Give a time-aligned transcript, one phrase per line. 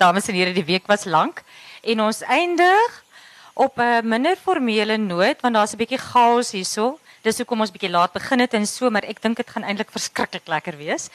[0.00, 1.34] dames en heren, die week was lang.
[1.84, 3.02] En ons eindig
[3.54, 6.98] op 'n minder formele noot want daar's 'n bietjie chaos hierso.
[7.22, 9.90] Dis hoekom ons bietjie laat begin het en so, maar ek dink dit gaan eintlik
[9.90, 11.10] verskriklik lekker wees.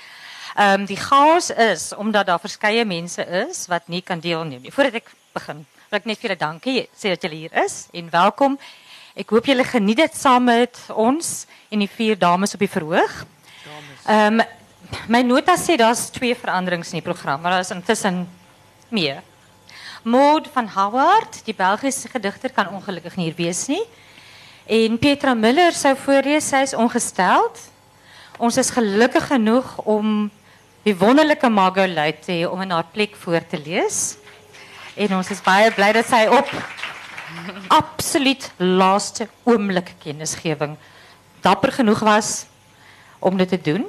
[0.56, 4.72] Ehm um, die chaos is omdat daar verskeie mense is wat nie kan deelneem nie.
[4.72, 8.10] Voordat ek begin, wil ek net vir julle dankie sê dat julle hier is en
[8.10, 8.60] welkom.
[9.16, 13.26] Ek hoop julle geniet dit saam met ons en die vier dames op die verhoog.
[14.08, 14.46] Ehm um,
[15.08, 18.28] my nota sê daar's twee veranderings in die program, maar daar is intussen
[18.90, 19.22] meer.
[20.04, 23.82] Maud van Howard, die Belgiese gedigter kan ongelukkig nie hier wees nie.
[24.66, 27.60] En Petra Miller sou voorlees, sy is ongesteld.
[28.38, 30.28] Ons is gelukkig genoeg om
[30.86, 34.18] die wonderlike Margot Luit te hê om in haar plek voor te lees.
[34.96, 36.52] En ons is baie bly dat sy op
[37.74, 40.76] absoluut laaste oomblik kennisgewing
[41.42, 42.46] dapper genoeg was
[43.20, 43.86] om dit te doen.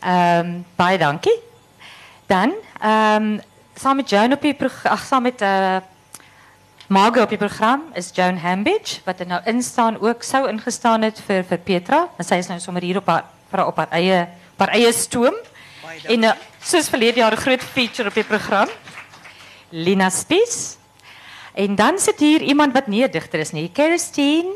[0.00, 1.38] Ehm um, baie dankie.
[2.26, 3.38] Dan ehm
[3.80, 5.80] saam met Joan op die ag saam met uh
[6.90, 11.20] Margo op die program is Joan Hambidge wat er nou instaan ook sou ingestaan het
[11.26, 12.00] vir vir Petra.
[12.18, 15.36] En sy is nou sommer hier op haar op haar eie op haar eie stoom.
[16.10, 18.68] En uh, soos verlede jaar 'n groot feature op die program.
[19.70, 20.76] Lina Spies.
[21.54, 24.50] En dan sit hier iemand wat nie 'n digter is nie, Christine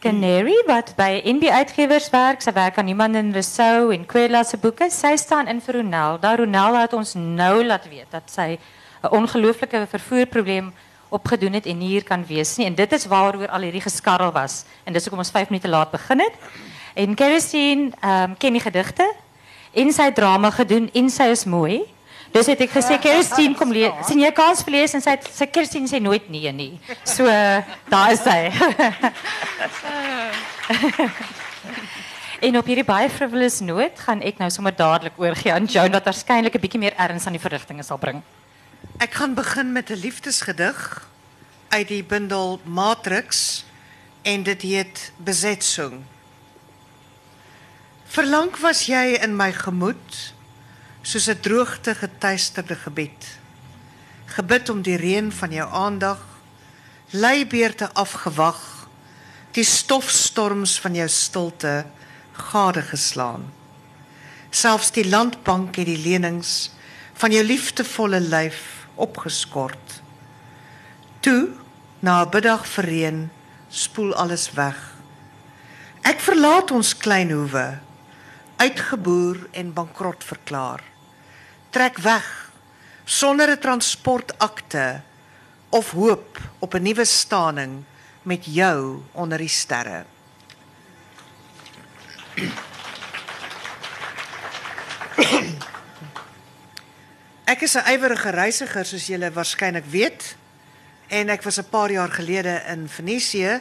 [0.00, 2.42] Canary wat by NB Uitgewers werk.
[2.42, 4.90] Sy werk aan Iemand in Rousseau en Quella se boeke.
[4.90, 6.18] Sy staan in vir Ronel.
[6.20, 8.58] Ronel het ons nou laat weet dat sy
[9.02, 10.72] 'n ongelooflike vervoerprobleem
[11.08, 12.66] opgedoen het en hier kan wees nie.
[12.66, 14.64] En dit is waaroor al hierdie geskarrel was.
[14.84, 16.34] En dis hoekom ons 5 minute laat begin het.
[16.94, 19.12] En ehm um, ken die gedigte
[19.72, 21.82] en sy drama gedoen en sy is mooi.
[22.30, 23.90] Dus het ek gesê Kerstien kom lees.
[24.06, 26.78] Sien jy kans verlees en sy sy Kerstien sê nooit nee nie.
[27.02, 27.26] So
[27.90, 28.50] daar is sy.
[32.46, 36.06] en op hierdie baie frivolous noot gaan ek nou sommer dadelik oorgie aan Joan wat
[36.06, 38.22] waarskynlik 'n bietjie meer erns aan die verrigtinge sal bring.
[39.02, 41.08] Ek gaan begin met 'n liefdesgedig
[41.68, 43.64] uit die bundel Matrix
[44.22, 46.04] en dit heet Besetzung.
[48.10, 50.34] Verlang was jy in my gemoed
[51.02, 53.38] soos 'n droogte getuisterde gebed.
[54.26, 56.18] Gebid om die reën van jou aandag,
[57.10, 58.86] leibeerte afgewag,
[59.52, 61.86] die stofstorms van jou stilte
[62.32, 63.52] gade geslaan.
[64.50, 66.70] Selfs die landbank het die lenings
[67.14, 70.02] van jou liefdevolle lyf opgeskort.
[71.20, 71.48] Toe
[72.00, 73.30] na 'n middag verreën
[73.68, 74.94] spoel alles weg.
[76.02, 77.78] Ek verlaat ons klein hoewe
[78.56, 80.89] uitgeboer en bankrot verklaar
[81.70, 82.50] trek weg
[83.04, 85.00] sonder 'n transportakte
[85.68, 87.84] of hoop op 'n nuwe staning
[88.22, 90.04] met jou onder die sterre.
[97.44, 100.36] Ek is 'n ywerige reisiger soos julle waarskynlik weet
[101.08, 103.60] en ek was 'n paar jaar gelede in Venesië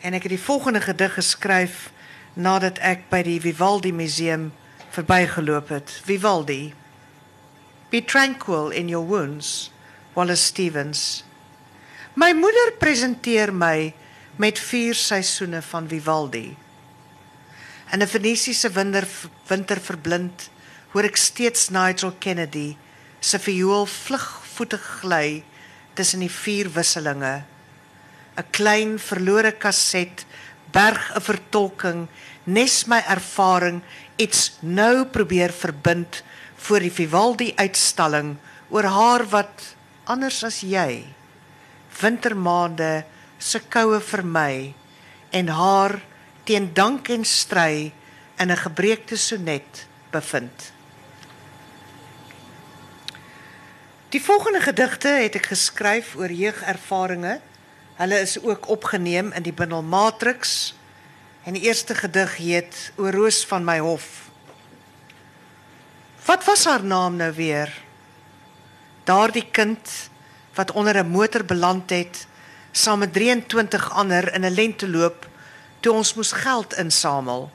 [0.00, 1.90] en ek het die volgende gedig geskryf
[2.32, 4.52] nadat ek by die Vivaldi museum
[4.90, 6.00] verbygeloop het.
[6.04, 6.74] Vivaldi
[7.86, 9.70] Be tranquil in your wounds,
[10.14, 11.22] Wallace Stevens.
[12.18, 13.94] My moeder presenteer my
[14.42, 16.56] met vier seisoene van Vivaldi.
[17.92, 19.06] In 'n Venesiese winter
[19.46, 20.50] winter verblind,
[20.90, 22.76] hoor ek steeds Nigel Kennedy
[23.20, 25.44] se viool vlugvoetig gly
[25.94, 27.44] tussen die vier wisselinge.
[28.36, 30.26] 'n Klein verlore kaset
[30.72, 32.08] berg 'n vertolking,
[32.44, 33.82] nes my ervaring
[34.16, 36.22] iets nou probeer verbind
[36.56, 38.36] voor die Vivaldi uitstalling
[38.68, 39.74] oor haar wat
[40.04, 41.04] anders as jy
[42.00, 43.04] wintermaande
[43.38, 44.74] se koue vermy
[45.30, 46.00] en haar
[46.44, 47.92] teen dank en stry
[48.38, 50.72] in 'n gebreekte sonnet bevind.
[54.08, 57.40] Die volgende gedigte het ek geskryf oor jeugervarings.
[57.96, 60.74] Hulle is ook opgeneem in die bundel Matrix.
[61.44, 64.25] En die eerste gedig heet O roos van my hof.
[66.26, 67.70] Wat was haar naam nou weer?
[69.06, 70.10] Daardie kind
[70.58, 72.26] wat onder 'n motor beland het
[72.72, 75.28] saam met 23 ander in 'n lenteloop
[75.80, 77.50] toe ons moes geld insamel.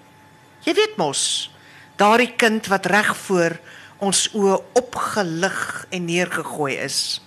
[0.59, 1.51] Jy weet mos,
[1.95, 3.59] daardie kind wat reg voor
[3.97, 7.21] ons oë opgelig en neergegooi is,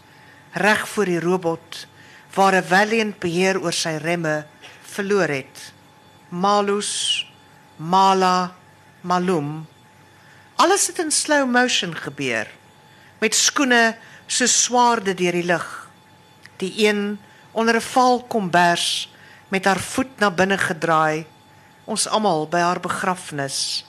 [0.52, 1.87] reg voor die robot
[2.35, 4.47] waar 'n valiant beheer oor sy remme
[4.82, 5.73] verloor het.
[6.29, 7.26] Malus,
[7.76, 8.55] Mala,
[9.00, 9.67] Malum
[10.56, 12.50] Alles het in slow motion gebeur
[13.18, 13.96] met skoene
[14.26, 15.66] so swaarde deur die lug.
[16.56, 17.18] Die een
[17.52, 19.10] onder 'n val kombers
[19.48, 21.26] met haar voet na binne gedraai.
[21.84, 23.84] Ons almal by haar begrafnis.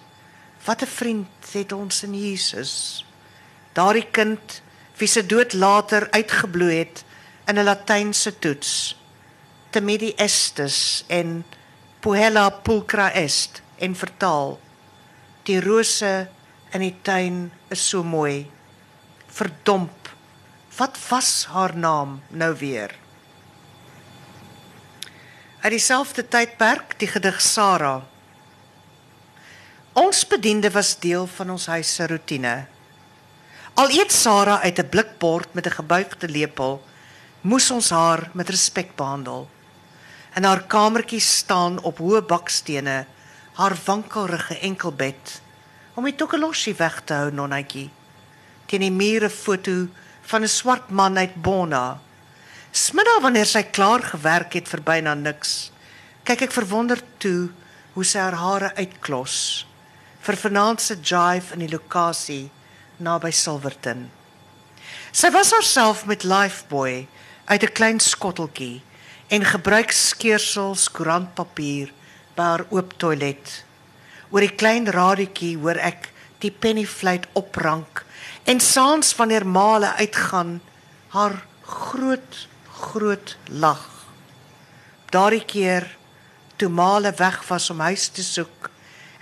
[0.65, 3.05] Wat 'n vriend het ons in Jesus.
[3.73, 4.61] Daardie kind
[4.97, 7.03] wie se dood later uitgebloei het
[7.45, 8.97] in 'n latynse toets.
[9.69, 11.45] Temidi estus en
[11.99, 14.59] puella pulcra est en vertaal.
[15.43, 16.27] Die rose
[16.75, 17.37] in die tuin
[17.71, 18.45] is so mooi.
[19.31, 20.09] Verdomp.
[20.75, 22.91] Wat was haar naam nou weer?
[25.63, 28.03] Uit dieselfde tydperk die gedig Sarah.
[29.95, 32.65] Ons bediende was deel van ons huis se rotine.
[33.79, 36.83] Al eet Sarah uit 'n blikbord met 'n gebuigde lepel,
[37.41, 39.47] moes ons haar met respek behandel.
[40.35, 43.05] In haar kamertjie staan op hoë bakstene
[43.53, 45.41] haar wankelrige enkelbed
[45.95, 47.89] om die tokelossie weg te hou nonnetjie.
[48.67, 49.87] Teen die mure foto
[50.21, 51.99] van 'n swart man uit Bona.
[52.71, 55.71] Smiddag wanneer sy klaar gewerk het vir byna niks,
[56.23, 57.49] kyk ek verwonderd toe
[57.93, 59.65] hoe sy haar hare uitklos
[60.25, 62.49] vir vanaand se jive in die lokasie
[62.97, 64.07] naby Silverton.
[65.13, 67.07] Sy was haarself met Lifeboy
[67.45, 68.81] uit 'n klein skotteltjie
[69.29, 71.93] en gebruik skeursels koerantpapier
[72.35, 73.64] by haar oop toilet.
[74.31, 76.09] Oor die klein radietjie hoor ek
[76.43, 78.03] die pennyfluit oprank
[78.45, 80.59] en saans wanneer male uitgaan
[81.15, 83.81] haar groot groot lag.
[85.09, 85.87] Daardie keer
[86.59, 88.69] toe male weg was om huis te soek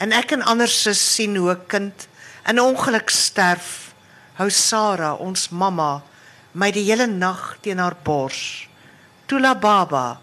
[0.04, 2.08] en ek en ander sus sien hoe 'n kind
[2.50, 3.94] in ongeluk sterf,
[4.36, 6.02] hou Sarah, ons mamma,
[6.54, 8.68] my die hele nag teen haar bors.
[9.28, 10.20] Tula baba,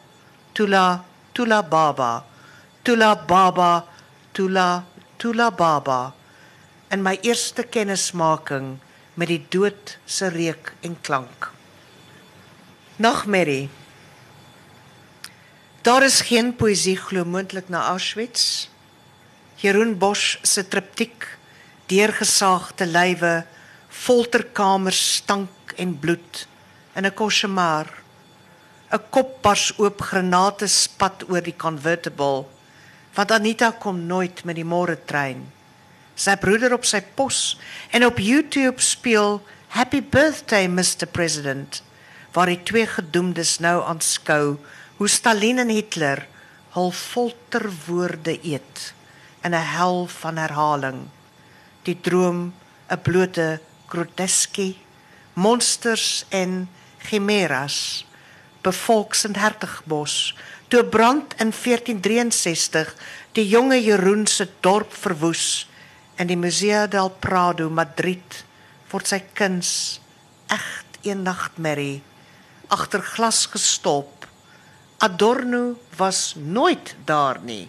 [0.52, 2.24] tula, tula baba,
[2.84, 3.84] tula baba,
[4.40, 4.84] tula,
[5.20, 6.14] tula baba.
[6.88, 8.78] En my eerste kennismaking
[9.20, 11.50] met die dood se reuk en klank.
[12.96, 13.68] Nagmerrie.
[15.84, 18.68] Daar is geen poësie glo moontlik na Auschwitz.
[19.60, 21.26] Jeroen Bosch se triptiek
[21.92, 23.34] deurgesaagde lywe,
[23.88, 26.46] folterkamers stank en bloed
[26.96, 27.88] in 'n koshemar.
[28.92, 32.59] 'n Kop bars oop granate spat oor die convertible.
[33.20, 35.42] Want Anita kom nooit met die môre trein.
[36.16, 37.58] Sy broeder op sy pos
[37.92, 39.42] en op YouTube speel
[39.76, 41.82] Happy Birthday Mr President
[42.32, 44.56] waar die twee gedoemdes nou aanskou
[44.96, 46.22] hoe Stalin en Hitler
[46.78, 48.86] hul folterwoorde eet
[49.44, 51.02] in 'n hel van herhaling
[51.84, 52.54] die droom
[52.88, 53.60] 'n blote
[53.92, 54.80] groteskie
[55.34, 56.70] monsters en
[57.04, 58.06] chimeras
[58.62, 60.32] bevolks in hertigbos
[60.70, 62.92] toe brand in 1463
[63.38, 65.66] die jonge Jeroen se dorp verwoes
[66.20, 68.44] in die Museo del Prado Madrid
[68.92, 69.72] word sy kuns
[70.50, 72.02] egt een nagmerrie
[72.70, 74.28] agter glas gestop
[75.00, 77.66] Adorno was nooit daar nie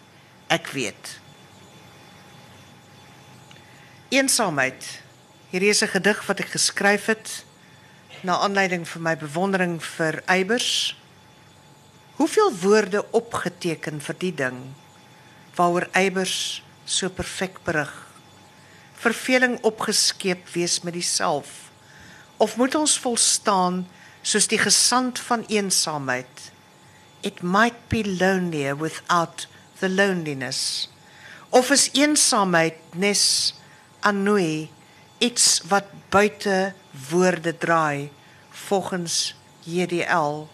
[0.51, 1.21] ek weet
[4.11, 5.01] Eensaamheid.
[5.49, 7.45] Hierdie is 'n gedig wat ek geskryf het
[8.21, 11.00] na aanleiding van my bewondering vir Eybers.
[12.21, 14.57] Hoeveel woorde opgeteken vir die ding
[15.57, 17.89] waaroor Eybers so perfek berig.
[19.01, 21.71] Verveling opgeskeep wees met diself
[22.37, 23.81] of moet ons volstaan
[24.21, 26.45] soos die gesand van eensaamheid?
[27.25, 29.47] It might be lonelier without
[29.81, 30.91] the loneliness.
[31.49, 33.25] Of is eensaamheid nes
[34.05, 34.69] anooi
[35.17, 36.75] iets wat buite
[37.09, 38.11] woorde draai
[38.69, 39.21] volgens
[39.65, 40.45] JDL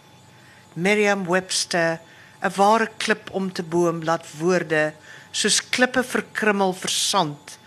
[0.78, 2.00] Merriam-Webster
[2.42, 4.94] 'n ware klip om te boom laat woorde
[5.32, 7.58] soos klippe verkrummel versand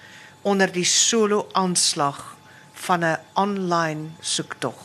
[0.42, 2.36] onder die solo aanslag
[2.72, 4.78] van 'n online soektog.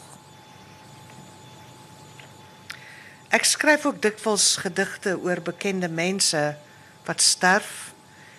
[3.29, 6.57] Ek skryf ook dikwels gedigte oor bekende mense
[7.05, 7.95] wat sterf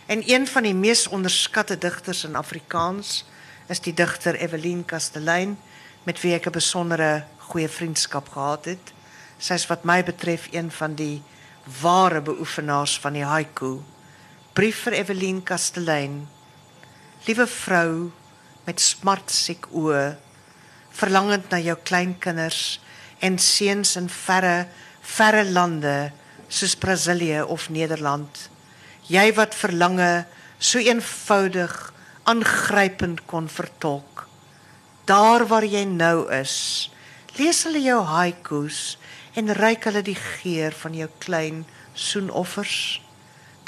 [0.07, 3.25] En een van die mees onderskatte digters in Afrikaans
[3.66, 5.59] is die digter Evelien Kastelein
[6.02, 8.93] met wie ek 'n besondere goeie vriendskap gehad het.
[9.38, 11.23] Sy is wat my betref een van die
[11.83, 13.83] ware beoefenaars van die haiku.
[14.57, 16.25] Brief vir Evelien Kastelein.
[17.26, 18.11] Liewe vrou
[18.66, 20.16] met smartsiek oë,
[20.97, 22.81] verlangend na jou kleinkinders
[23.21, 24.66] en seuns in verre,
[25.02, 25.97] verre lande
[26.49, 28.47] soos Brasilië of Nederland
[29.12, 30.26] jy wat verlange
[30.59, 31.75] so eenvoudig
[32.26, 34.25] aangrypend kon vertolk
[35.07, 36.57] daar waar jy nou is
[37.38, 38.97] lees hulle jou haikus
[39.37, 41.64] en ryk hulle die geur van jou klein
[41.95, 43.00] soenoffers.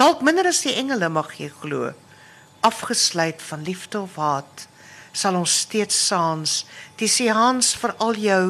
[0.01, 1.93] Dalk minder as die engele mag jy glo.
[2.65, 4.67] Afgesluit van liefde of haat
[5.13, 6.63] sal ons steeds saans
[7.01, 8.43] die seans vir al jou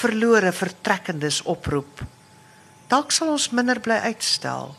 [0.00, 2.02] verlore vertrekkendes oproep.
[2.90, 4.74] Dalk sal ons minder bly uitstel.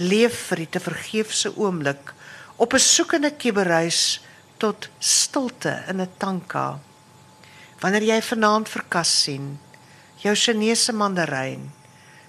[0.00, 2.14] Leef vir die te vergeefse oomblik
[2.56, 4.20] op 'n soekende kibberhuis
[4.58, 6.80] tot stilte in 'n tanka.
[7.80, 9.58] Wanneer jy vanaand vir Kas sien,
[10.22, 11.66] jou Chinese mandaryn,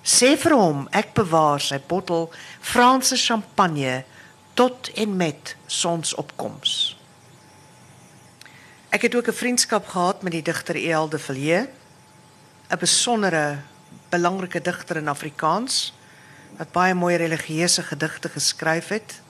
[0.04, 2.28] sê vir hom ek bewaar sy bottel
[2.62, 4.02] Franse champagne
[4.58, 6.96] tot en met sonsopkoms.
[8.94, 11.10] Ek het ook 'n vriendskap gehad met die digter E.L.
[11.10, 11.70] de Villiers,
[12.70, 13.60] 'n besondere
[14.10, 15.94] belangrike digter in Afrikaans
[16.58, 19.22] wat baie mooi religieuse gedigte geskryf het.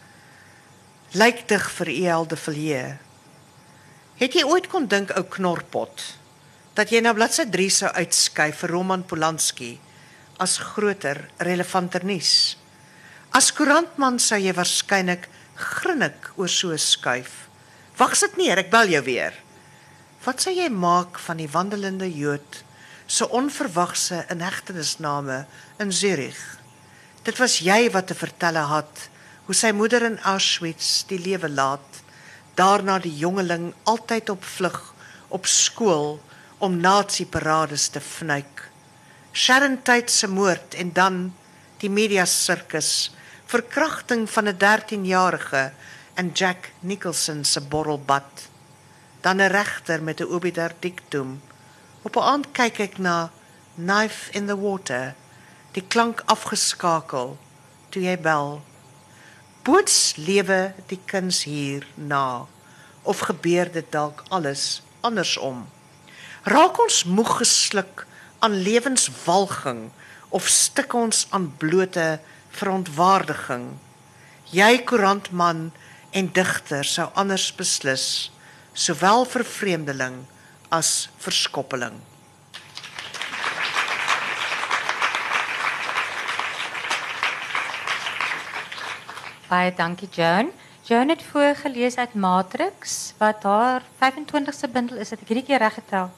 [1.12, 2.28] Lykdig vir E.L.
[2.28, 3.00] de Villiers.
[4.16, 6.18] Het jy ooit kon dink ou knorpot
[6.74, 9.76] dat jy na bladsy 3 sou uitskuif vir Roman Polanski
[10.42, 12.56] as groter relevanter nuus?
[13.34, 15.28] As koerantman sou jy waarskynlik
[15.58, 17.48] grinnik oor so skuif.
[17.98, 19.38] Wag sit neer, ek bel jou weer.
[20.26, 22.64] Wat sou jy maak van die wandelende Jood
[23.06, 25.44] se onverwagse inhegtenisname
[25.84, 26.42] in Zurich?
[27.24, 29.08] Dit was jy wat te vertel het
[29.46, 32.02] hoe sy moeder in Auschwitz die lewe laat,
[32.56, 34.80] daarna die jongeling altyd op vlug
[35.34, 36.18] op skool
[36.64, 38.62] om nazi-parades te fnuik.
[39.36, 41.18] Sharon Tate se moord en dan
[41.82, 43.12] die media sirkus
[43.52, 45.64] verkrachting van 'n 13-jarige
[46.16, 48.48] in Jack Nicholson se borrelbad.
[49.22, 51.42] Dan 'n regter met 'n obiter dictum.
[52.02, 53.32] Op 'n aand kyk ek na
[53.76, 55.16] Knife in the Water,
[55.72, 57.38] die klank afgeskakel
[57.90, 58.62] toe jy bel.
[59.64, 62.46] Boots lewe die kuns hier na
[63.04, 65.68] of gebeur dit dalk alles andersom?
[66.44, 68.02] Raak ons moeg gesluk
[68.44, 69.86] aan lewenswalging
[70.36, 72.20] of stik ons aan blote
[72.52, 73.70] verontwaardiging.
[74.52, 75.70] Jy koerantman
[76.12, 78.28] en digter sou anders beslis,
[78.76, 80.18] sowel vir vreemdeling
[80.68, 81.96] as verskoppeling.
[89.48, 90.52] Baie dankie Joan.
[90.84, 95.16] Joan het voorgelees uit Matrix wat haar 25ste bundel is.
[95.16, 96.12] Het ek hierdie keer reg getel?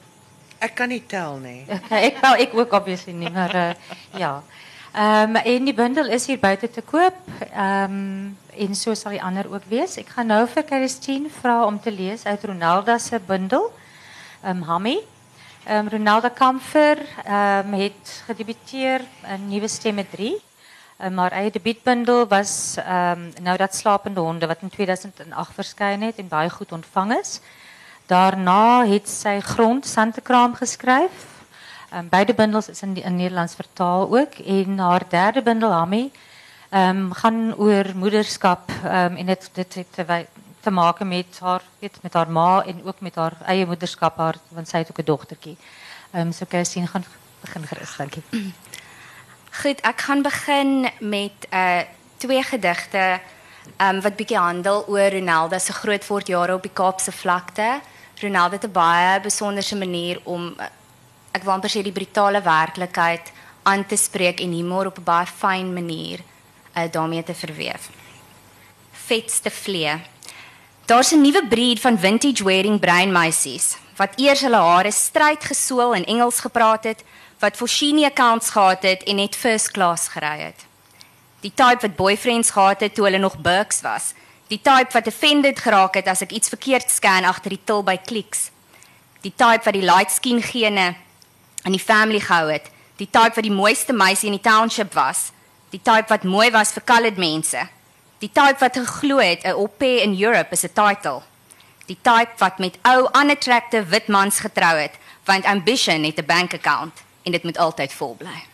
[0.58, 1.64] Ek kan nie tel nie.
[1.68, 3.72] Okay, ek wel ek ook obviously nie, maar uh,
[4.16, 4.42] ja.
[4.96, 7.18] Um, en die bundel is hier buite te koop.
[7.52, 9.98] Um, en so sal die ander ook wees.
[10.00, 13.68] Ek gaan nou vir Christine vra om te lees uit Ronaldo se bundel.
[14.40, 14.96] Um, Hammy.
[15.66, 20.32] Ehm um, Ronaldo Kamfer um, het gedebuteer in Nuwe Stemme 3.
[21.04, 21.52] Um, maar eie
[22.28, 27.18] was um, nou dat slapende honde wat in 2008 verskyn het en baie goed ontvang
[27.18, 27.40] is.
[28.06, 31.34] Daarna het sy Grond Santekraam geskryf
[31.94, 34.34] Um, beide bundels is in, die, Nederlands vertaal ook.
[34.34, 36.10] En haar derde bundel, Hammy,
[36.70, 38.70] um, gaan over moederschap.
[38.84, 40.26] Um, en het, dit heeft
[40.60, 44.34] te, maken met haar, weet, met haar ma en ook met haar eigen moederschap, haar,
[44.48, 45.54] want zij heeft ook een dochtertje.
[46.14, 47.04] Um, so kan je zien, gaan
[47.40, 48.22] begin gerust, dank je.
[49.60, 51.78] Goed, ik ga beginnen met uh,
[52.16, 53.20] twee gedichten
[53.82, 57.80] um, wat bietjie handel oor Ronaldo se grootwordjare op die Kaapse vlakte.
[58.20, 60.56] Ronaldo het 'n baie besonderse manier om
[61.32, 63.32] ek wil amper sê die brutale werklikheid
[63.62, 66.20] aan te spreek en humor op 'n baie fyn manier
[66.76, 67.90] uh, daarmee te verweef.
[68.92, 70.00] Vetste vlee.
[70.86, 75.94] Daar's 'n nuwe breed van vintage wearing brain meisies wat eers hulle hare stryd gesool
[75.94, 77.04] en Engels gepraat het,
[77.40, 80.64] wat Foschini accounts gehad het en net first class gery het.
[81.40, 84.12] Die type wat boyfriends gehad het toe hulle nog bucks was.
[84.46, 87.96] Die type wat offended geraak het as ek iets verkeerd scan agter die til by
[87.98, 88.50] kliks.
[89.24, 90.92] Die type wat die light skin gene
[91.66, 92.70] in die family gehou het.
[93.00, 95.32] Die type wat die mooiste meisie in die township was.
[95.74, 97.64] Die type wat mooi was vir colored mense.
[98.22, 101.22] Die type wat geglo het 'n pair in Europe is 'n title.
[101.86, 106.54] Die type wat met ou unattractive wit mans getrou het, want ambition het 'n bank
[106.54, 108.46] account en dit moet altyd vol bly.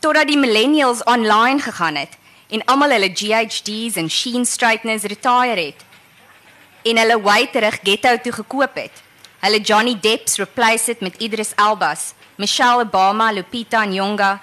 [0.00, 2.16] Totdat die millennials online gegaan het
[2.52, 5.88] en almal hulle GHDs en sheen straighteners retire het
[6.84, 9.02] en hulle wy terug ghetto toe gekoop het
[9.42, 14.38] Hulle Johnny Depp's replace it met Idris Elba's, Michelle Obama, Lupita Nyong'o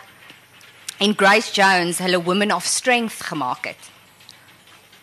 [1.00, 3.90] en Grace Jones hulle Women of Strength gemaak het.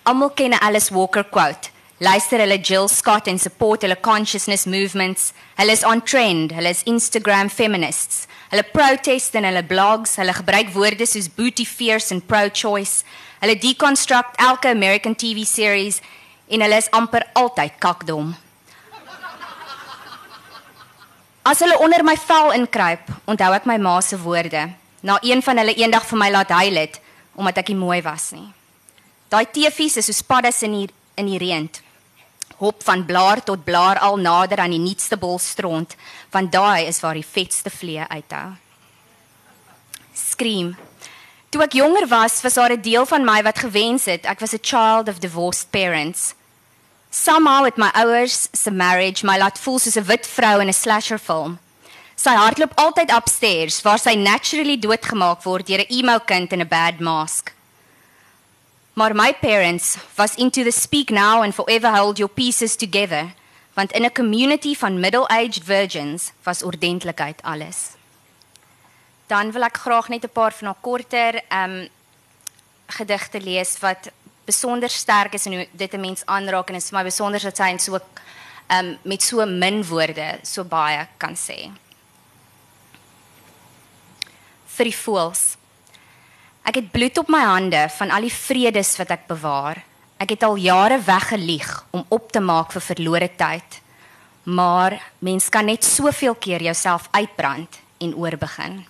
[0.04, 1.70] Almal ken 'n Alice Walker quote.
[1.98, 5.32] Luister hulle Jill Scott en support hulle consciousness movements.
[5.56, 8.26] Hulle is on trend, hulle is Instagram feminists.
[8.50, 13.00] Hulle protest in hulle blogs, hulle gebruik woorde soos booty fierce en pro-choice.
[13.40, 16.02] Hulle deconstruct elke American TV series
[16.52, 18.34] en hulle is amper altyd kakdom.
[21.48, 24.66] As hulle onder my vel inkruip, onthou ek my ma se woorde.
[25.00, 27.00] Na een van hulle eendag vir my laat huil het
[27.40, 28.46] omdat ek nie mooi was nie.
[29.32, 30.86] Daai teefies is so spaddes in die
[31.16, 31.64] in die reën.
[32.58, 35.96] Hop van blaar tot blaar al nader aan die nuutste bolstront,
[36.30, 38.56] want daai is waar die vetste vlee uithou.
[40.16, 40.76] Scream.
[41.52, 44.54] Toe ek jonger was, was daar 'n deel van my wat gewens het ek was
[44.54, 46.34] a child of divorced parents.
[47.10, 50.72] Somehow het my ouers se marriage my laat voel soos 'n wit vrou in 'n
[50.72, 51.58] slasher film.
[52.16, 56.68] Sy hardloop altyd upstairs waar sy naturally doodgemaak word deur 'n emo kind in 'n
[56.68, 57.55] bad mask.
[58.96, 63.34] Maar my parents was into the speak now and forever hold your pieces together,
[63.74, 67.76] want in 'n community van middle-aged virgins was ordentlikheid alles.
[69.26, 71.88] Dan wil ek graag net 'n paar van haar korter ehm um,
[72.86, 74.10] gedigte lees wat
[74.44, 77.40] besonder sterk is en hoe dit 'n mens aanraak en dit is vir my besonder
[77.40, 81.70] dat sy so ehm um, met so min woorde so baie kan sê.
[84.66, 85.56] Vir die voels.
[86.66, 89.84] Ek het bloed op my hande van al die vredes wat ek bewaar.
[90.18, 93.78] Ek het al jare weggelieg om op te maak vir verlore tyd.
[94.50, 98.82] Maar mens kan net soveel keer jouself uitbrand en oorbegin.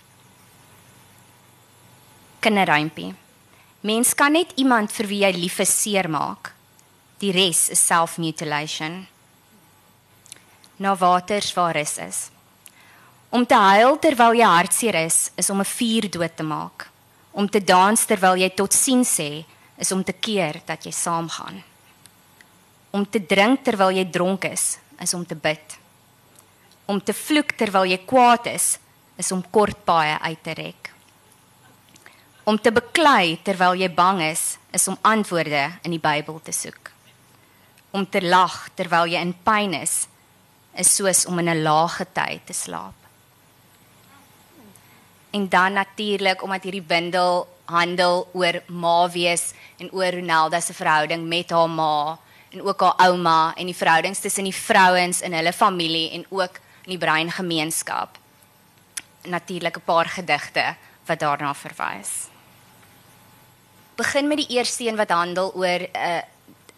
[2.39, 3.13] Kinderruimpie.
[3.85, 6.53] Mens kan net iemand vir wie jy lief is seermaak.
[7.21, 9.05] Die res is self-mutilation.
[10.81, 12.25] Na waters waar is is.
[13.29, 16.89] Om te huil terwyl jy hartseer is, is om 'n vuur dood te maak.
[17.37, 19.45] Om te dans terwyl jy tot sien sê,
[19.77, 21.59] is om te keer dat jy saamgaan.
[22.97, 25.77] Om te drink terwyl jy dronk is, is om te bid.
[26.89, 28.79] Om te vloek terwyl jy kwaad is,
[29.21, 30.91] is om kort paaie uit te rek.
[32.47, 36.93] Om te beklei terwyl jy bang is, is om antwoorde in die Bybel te soek.
[37.93, 40.07] Om te lag terwyl jy in pyn is,
[40.73, 43.06] is soos om in 'n lae tyd te slaap.
[45.37, 51.27] En dan natuurlik omdat hierdie bundel handel oor ma wees en oor Ronaldo se verhouding
[51.27, 52.17] met haar ma
[52.49, 56.63] en ook haar ouma en die verhoudings tussen die vrouens in hulle familie en ook
[56.87, 58.17] in die brein gemeenskap.
[59.27, 60.75] Natuurlik 'n paar gedigte
[61.05, 62.27] wat daarna verwys
[63.97, 66.21] begin met die eerste een wat handel oor 'n uh,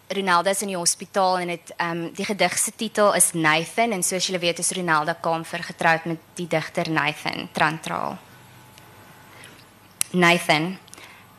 [0.08, 4.02] Ronaldo in die hospitaal en dit ehm um, die gedig se titel is Nathan en
[4.02, 8.18] soos julle weet is Ronaldo Kamfer getroud met die digter Nathan Trantraal.
[10.12, 10.78] Nathan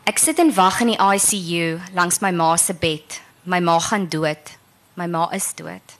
[0.08, 3.18] Ek sit en wag in die ICU langs my ma se bed.
[3.44, 4.54] My ma gaan dood.
[4.96, 5.92] My ma is dood.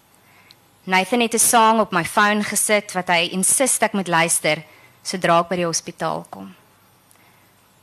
[0.85, 4.64] Nathan het 'n sang op my foon gesit wat hy insist ek moet luister
[5.02, 6.54] sodra ek by die hospitaal kom.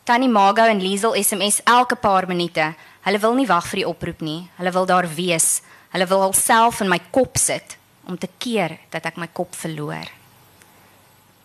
[0.03, 2.73] Tannie Mago en Liesel SMS elke paar minute.
[3.01, 4.49] Hulle wil nie wag vir die oproep nie.
[4.57, 5.61] Hulle wil daar wees.
[5.91, 10.18] Hulle wil alself in my kop sit om te keer dat ek my kop verloor.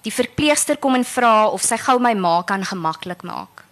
[0.04, 3.64] Die verpleegster kom en vra of sy gou my ma kan gemaklik maak.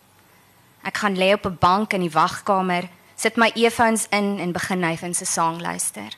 [0.83, 4.81] Ek gaan lê op 'n bank in die wagkamer, sit my earphones in en begin
[4.81, 6.17] Nathan se sang luister.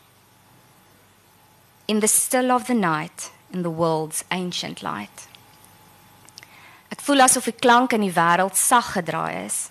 [1.87, 5.29] In the still of the night in the world's ancient light.
[6.89, 9.71] Ek voel asof die klank in die wêreld sag gedraai is.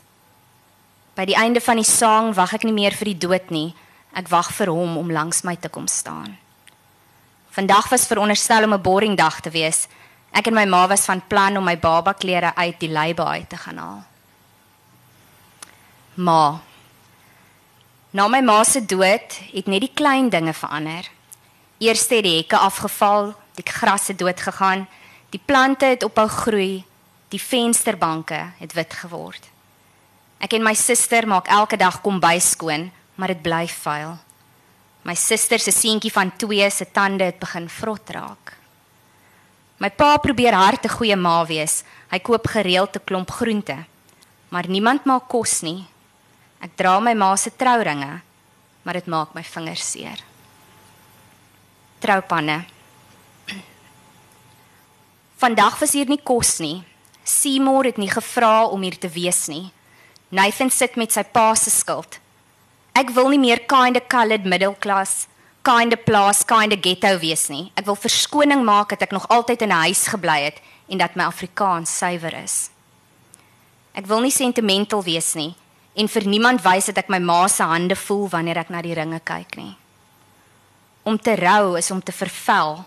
[1.15, 3.75] By die einde van die sang wag ek nie meer vir die dood nie.
[4.13, 6.37] Ek wag vir hom om langs my te kom staan.
[7.53, 9.87] Vandag was veronderstel om 'n boring dag te wees.
[10.33, 13.49] Ek en my ma was van plan om my baba klere uit die leiba uit
[13.49, 14.03] te gaan haal.
[16.13, 16.61] Ma.
[18.11, 21.09] Na my ma se dood het net die klein dinge verander.
[21.77, 24.87] Eers het die hekke afgeval, die gras het dood gegaan,
[25.29, 26.83] die plante het ophou groei
[27.33, 29.47] Die vensterbanke het wit geword.
[30.37, 34.13] Ek en my suster maak elke dag kombuis skoon, maar dit bly vuil.
[35.01, 38.53] My suster se seentjie van 2 se tande het begin vrot raak.
[39.83, 41.83] My pa probeer hard 'n goeie ma wees.
[42.07, 43.85] Hy koop gereeld 'n klomp groente,
[44.49, 45.85] maar niemand maak kos nie.
[46.61, 48.21] Ek dra my ma se trouringe,
[48.83, 50.19] maar dit maak my vingers seer.
[51.99, 52.65] Troupanne.
[55.41, 56.83] Vandag was hier nie kos nie.
[57.23, 59.71] Seymour het nie gevra om hier te wees nie.
[60.29, 62.19] Nathan sit met sy pa se skuld.
[62.95, 65.27] Ek wil nie meer kind of colored middle class,
[65.63, 67.71] kind of plaas, kind of ghetto wees nie.
[67.79, 71.15] Ek wil verskoning maak dat ek nog altyd in 'n huis gebly het en dat
[71.15, 72.69] my Afrikaans suiwer is.
[73.95, 75.55] Ek wil nie sentimental wees nie
[75.95, 78.93] en vir niemand wys dat ek my ma se hande voel wanneer ek na die
[78.93, 79.75] ringe kyk nie.
[81.03, 82.85] Om te rou is om te vervel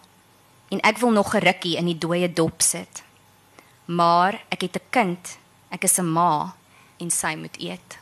[0.71, 3.07] en ek wil nog 'n rukkie in die dooie dop sit
[3.87, 5.39] maar ek het 'n kind,
[5.71, 6.55] ek is 'n ma
[6.99, 7.99] en sy moet eet.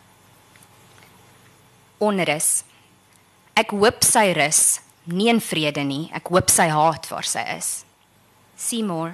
[1.99, 2.65] Onrus.
[3.55, 6.09] Ek hoop sy rus, nie in vrede nie.
[6.11, 7.85] Ek hoop sy haat waar sy is.
[8.59, 9.13] Seymour.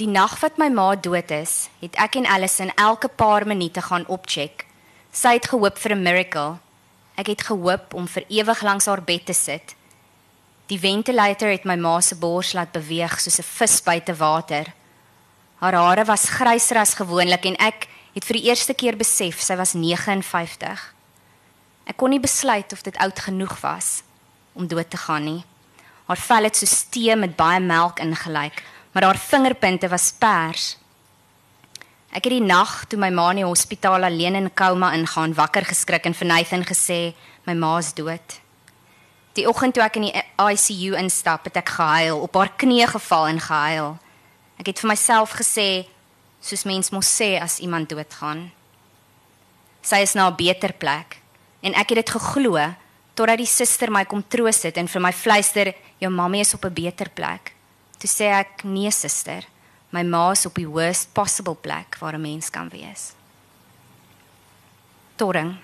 [0.00, 4.08] Die nag wat my ma dood is, het ek en Allison elke paar minute gaan
[4.10, 4.66] opcheck.
[5.14, 6.58] Sy het gehoop vir 'n miracle.
[7.16, 9.74] Ek het gehoop om vir ewig langs haar bed te sit.
[10.66, 14.66] Die ventilator het my ma se bors laat beweeg soos 'n vis buite water.
[15.60, 19.56] Haar hare was gryser as gewoonlik en ek het vir die eerste keer besef sy
[19.56, 20.94] was 59.
[21.90, 24.02] Ek kon nie besluit of dit oud genoeg was
[24.54, 25.40] om dood te gaan nie.
[26.06, 30.76] Haar vel het so tee met baie melk ingelyk, maar haar vingerpunte was pers.
[32.14, 35.66] Ek het die nag toe my ma in die hospitaal alleen in koma ingaan wakker
[35.66, 37.00] geskrik en vir Nathan gesê
[37.46, 38.38] my ma's dood.
[39.38, 43.30] Die oggend toe ek in die ICU instap, het ek gehuil, op haar knieë geval
[43.30, 43.94] en gehuil.
[44.58, 45.86] Ek het vir myself gesê
[46.42, 48.50] soos mens mos sê as iemand doodgaan.
[49.82, 51.19] Sy is na 'n beter plek
[51.62, 52.58] en ek het dit geglo
[53.14, 56.64] totdat die suster my kom troos het en vir my fluister jou mamma is op
[56.64, 57.52] 'n beter plek.
[57.98, 59.44] Toe sê ek nee suster,
[59.90, 63.12] my ma is op die worst possible plek waar 'n mens kan wees.
[65.16, 65.56] Torring.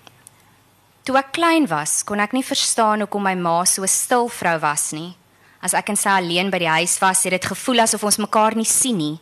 [1.03, 4.59] Toe ek klein was, kon ek nie verstaan hoekom my ma so 'n stil vrou
[4.59, 5.17] was nie.
[5.63, 8.55] As ek en sy alleen by die huis was, het dit gevoel asof ons mekaar
[8.55, 9.19] nie sien nie.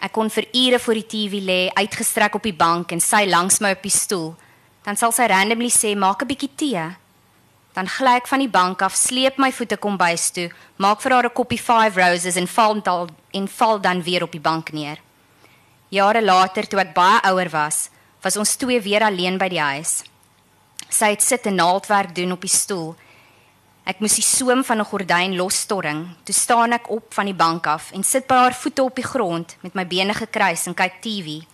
[0.00, 3.60] Ek kon vir ure voor die TV lê, uitgestrek op die bank en sy langs
[3.60, 4.36] my op die stoel.
[4.84, 6.96] Dan sal sy randomly sê, "Maak 'n bietjie tee."
[7.74, 11.12] Dan gly ek van die bank af, sleep my voete kom bys toe, maak vir
[11.12, 14.72] haar 'n koppie Five Roses en val dan en val dan weer op die bank
[14.72, 14.98] neer.
[15.88, 17.90] Jare later, toe ek baie ouer was,
[18.22, 20.02] was ons twee weer alleen by die huis.
[20.88, 22.96] Sy het sit en naaldwerk doen op die stoel
[23.84, 26.16] Ek moes die soem van 'n gordyn losstorring.
[26.24, 29.04] Toe staan ek op van die bank af en sit by haar voete op die
[29.04, 31.44] grond met my bene gekruis en kyk TV.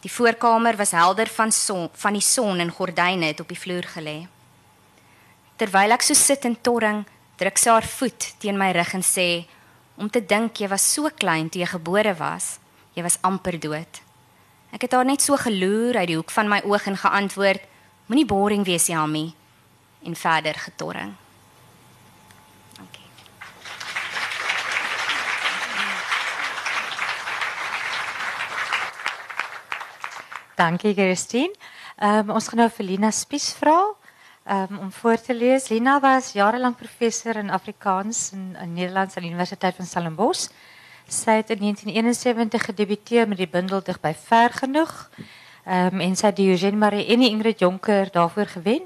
[0.00, 3.84] Die voorkamer was helder van son, van die son en gordyne het op die vloer
[3.84, 4.18] gelê.
[5.60, 7.02] Terwyl ek so sit en torring,
[7.36, 9.44] druk sy haar voet teen my rug en sê:
[10.00, 12.58] "Om te dink jy was so klein toe jy gebore was,
[12.96, 14.00] jy was amper dood."
[14.72, 17.60] Ek het haar net so geloer uit die hoek van my oog en geantwoord:
[18.06, 19.34] "Moenie boring wees, Jamie."
[20.02, 21.19] En verder getorring.
[30.60, 31.54] Dankie Christine.
[31.96, 35.70] Um, ons gaan nou vir Lina Spies vra um, om voor te lees.
[35.72, 40.50] Lina was jarenlang professor in Afrikaans in Nederlands aan de Universiteit van Stellenbosch.
[41.08, 44.92] Sy het in 1971 gedebuteerd met die bundel Dig by ver genoeg.
[45.64, 48.84] Um, en sy het die Eugène Marie en Ingrid Jonker daarvoor gewen.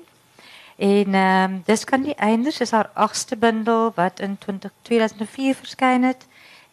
[0.78, 6.06] En um, dis kan die eindes is haar agste bundel wat in 20, 2004 verskyn.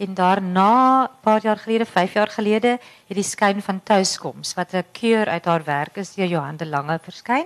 [0.02, 2.72] En daarna, een paar jaar geleden, vijf jaar geleden,
[3.08, 6.66] het die skyn van thuiskomst, wat een keur uit haar werk is, die Johan de
[6.66, 7.46] Lange verskyn.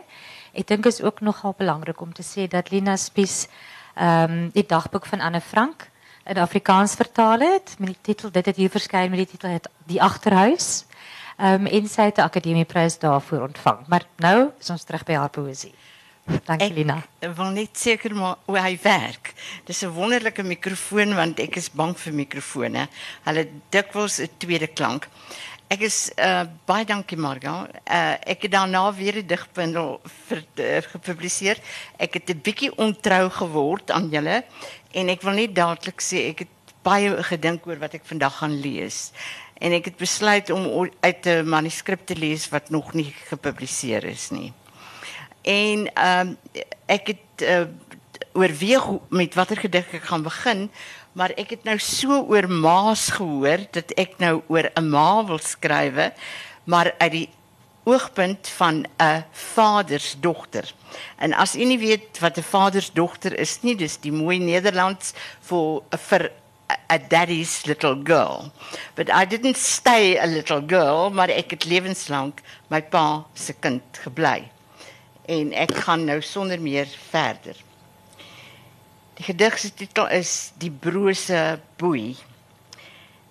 [0.52, 3.48] Ik denk het is ook nogal belangrijk om te zeggen dat Lina Spies
[4.02, 5.89] um, die dagboek van Anne Frank
[6.24, 9.70] in Afrikaans vertaal het, met die titel, dit het hier verskyn met die titel het
[9.86, 10.86] Die Achterhuis.
[11.38, 13.88] Um, en sy het de academieprijs daarvoor ontvang.
[13.88, 15.30] Maar nou is ons terug bij haar
[16.26, 16.44] poëzie.
[16.46, 16.98] Dankie Lina.
[17.20, 19.34] Ek wil net seker maar hoe hy werk.
[19.66, 22.88] Dis 'n wonderlike mikrofoon want ek is bang vir mikrofone.
[23.26, 25.08] Hulle dikwels 'n tweede klank.
[25.68, 27.68] Ek is uh baie dankie Marga.
[27.86, 31.58] Uh ek het daarna weer 'n digbundel uh, gepubliseer.
[31.98, 34.44] Ek het 'n bietjie ontrou geword aan julle
[34.94, 38.60] en ek wil net dadelik sê ek het baie gedink oor wat ek vandag gaan
[38.62, 39.12] lees.
[39.58, 44.30] En ek het besluit om uit 'n manuskrip te lees wat nog nie gepubliseer is
[44.30, 44.54] nie.
[45.46, 46.38] En ehm um,
[46.86, 47.66] ek het uh,
[48.34, 50.68] oorweeg met watter gedig ek gaan begin,
[51.14, 55.40] maar ek het nou so oor maas gehoor dat ek nou oor 'n ma wil
[55.40, 56.14] skrywe,
[56.66, 57.30] maar uit die
[57.86, 60.74] oogpunt van 'n vadersdogter.
[61.18, 65.82] En as u nie weet wat 'n vadersdogter is nie, dis die mooi Nederlands vir
[65.92, 66.32] vir
[66.90, 68.52] a daddy's little girl.
[68.96, 73.84] But I didn't stay a little girl, maar ek het lewenslank my pa se kind
[74.02, 74.55] gebly
[75.26, 77.58] en ek gaan nou sonder meer verder.
[79.16, 82.16] Die gedig se titel is Die brose boei.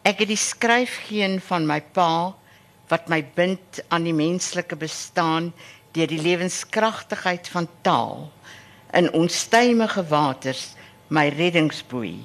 [0.04, 2.34] Ek het die skryfgeen van my pa
[2.90, 5.52] wat my bind aan die menslike bestaan
[5.96, 8.26] deur die lewenskragtigheid van taal
[8.94, 10.72] in onstuimige waters
[11.08, 12.16] my reddingsboei.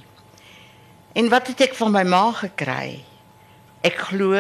[1.13, 2.99] En wat het ek van my ma gekry?
[3.85, 4.35] Ek glo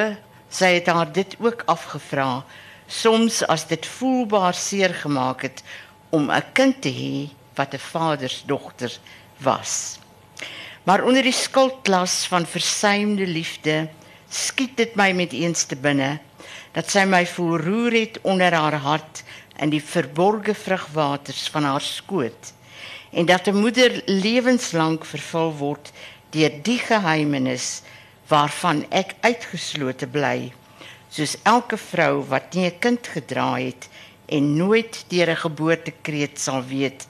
[0.49, 2.43] sy het haar dit ook afgevra
[2.89, 5.63] soms as dit voelbaar seer gemaak het
[6.09, 8.97] om 'n kind te hê wat 'n vadersdogter
[9.37, 9.99] was.
[10.83, 13.89] Maar onder die skuldklas van versuimde liefde
[14.29, 16.19] skiet dit my met eens te binne
[16.71, 19.23] dat sy my voelroer het onder haar hart
[19.57, 22.53] in die verborgde vrugwaters van haar skoot
[23.11, 25.91] en dat 'n moeder lewenslank vervul word
[26.29, 27.81] deur die geheimenis
[28.27, 30.53] waarvan ek uitgeslote bly
[31.09, 33.89] soos elke vrou wat nie 'n kind gedra het
[34.27, 37.07] en nooit deur 'n geboortekreet sal weet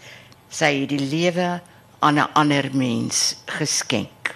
[0.50, 1.62] sy het die lewe
[2.00, 4.36] aan 'n ander mens geskenk.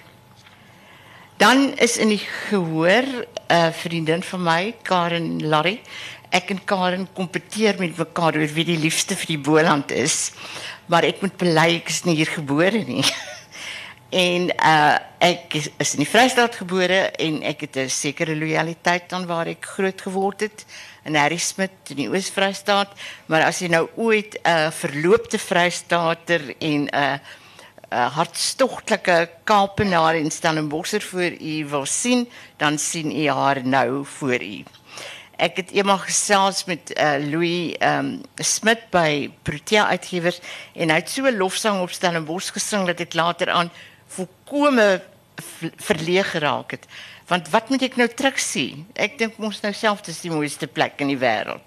[1.38, 5.82] Dan is in die gehoor 'n uh, vriendin van my, Karen Larry.
[6.30, 10.32] Ek en Karen kompeteer met mekaar oor wie die liefste vir die Boland is.
[10.86, 13.04] maar ek moet bely ek is nie hier gebore nie.
[14.13, 19.13] en uh ek is, is in die Vrystaat gebore en ek het 'n sekere lojaliteit
[19.13, 20.65] aan waar ek groot geword het
[21.06, 22.91] in Harry Smit in die Oos-Vrystaat,
[23.28, 27.17] maar as jy nou ooit 'n uh, verloopte Vrystaater en 'n uh,
[27.93, 34.41] 'n hartstogtelike Kaapenaar en Stellenbosser voor u wil sien, dan sien u haar nou voor
[34.41, 34.63] u.
[35.38, 40.39] Ek het eendag gesels met uh, Louis um, Smit by Protea Uitgewers
[40.73, 43.71] en hy het so 'n lofsang op Stellenbosch gesing dat ek later aan
[44.54, 45.02] volkome
[45.78, 46.86] verleeg geraak het.
[47.28, 48.86] Want wat moet ek nou terug sien?
[48.94, 51.66] Ek dink mos nou self dis die mooiste plek in die wêreld.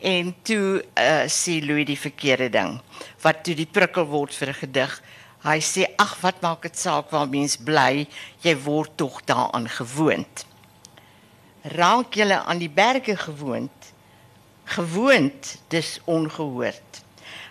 [0.00, 2.78] En toe uh, sê Louis die verkeerde ding.
[3.20, 5.02] Wat toe die prikkel word vir 'n gedig.
[5.44, 8.08] Hy sê ag wat maak dit saak waar mens bly,
[8.40, 10.46] jy word tog daaraan gewoond.
[11.76, 13.92] Raak julle aan die berge gewoond?
[14.64, 17.04] Gewoond, dis ongehoord.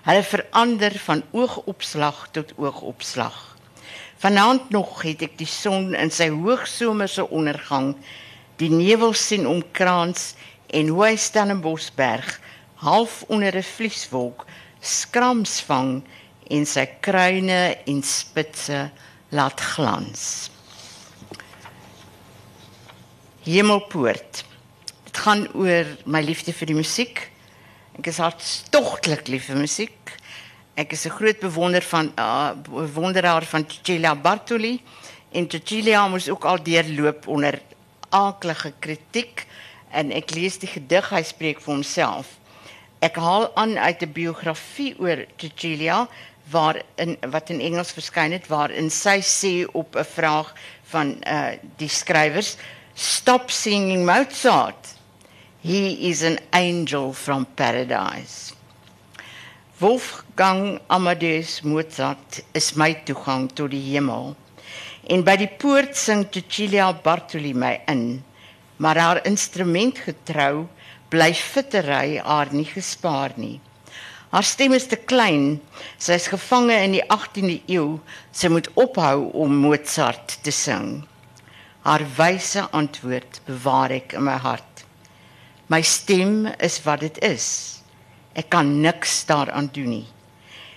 [0.04, 3.53] Hulle verander van oogopslag tot oogopslag.
[4.24, 7.90] Vanaand nog het ek die son in sy hoogsomerse ondergang,
[8.56, 10.30] die nevel sien omkrans
[10.72, 12.30] en hoe hy Stellenboschberg
[12.86, 14.46] half onder 'n vlieswolk
[14.80, 16.08] skrams vang
[16.48, 18.92] en sy kruine en spitse
[19.30, 20.50] laat glans.
[23.44, 24.44] Hemelpoort.
[25.04, 27.30] Dit gaan oor my liefde vir die musiek.
[28.00, 30.16] Ek is hartstogtelik lief vir musiek.
[30.74, 34.82] Ek is 'n groot bewonder van uh, bewonderaar van Cecilia Bartoli.
[35.32, 37.62] En Cecilia moes ook al deurloop onder
[38.10, 39.46] aaklige kritiek
[39.92, 42.28] en ek lees die gedig hy spreek vir homself.
[43.00, 46.08] Ek haal aan uit 'n biografie oor Cecilia
[46.50, 50.54] waar in wat in Engels verskyn het waarin sy sê op 'n vraag
[50.90, 52.58] van uh die skrywers
[52.96, 54.98] stop singing Mozart.
[55.62, 58.54] He is an angel from paradise
[59.84, 64.30] Wolfgang Amadeus Mozart is my toegang tot die hemel
[65.12, 68.06] en by die poort sing Cecilia Bartoli my in
[68.80, 70.70] maar haar instrument getrou
[71.12, 73.58] bly fittery haar nie gespaar nie
[74.32, 75.60] Haar stem is te klein.
[76.02, 78.00] Sy is gevange in die 18de eeu.
[78.34, 81.04] Sy moet ophou om Mozart te sing.
[81.86, 84.88] Haar wyse antwoord bewaar ek in my hart.
[85.70, 87.73] My stem is wat dit is.
[88.34, 90.08] Ek kan niks daaraan doen nie.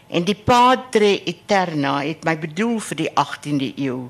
[0.09, 4.09] En die Padre Eterna het my bedoel vir die 18de eeu.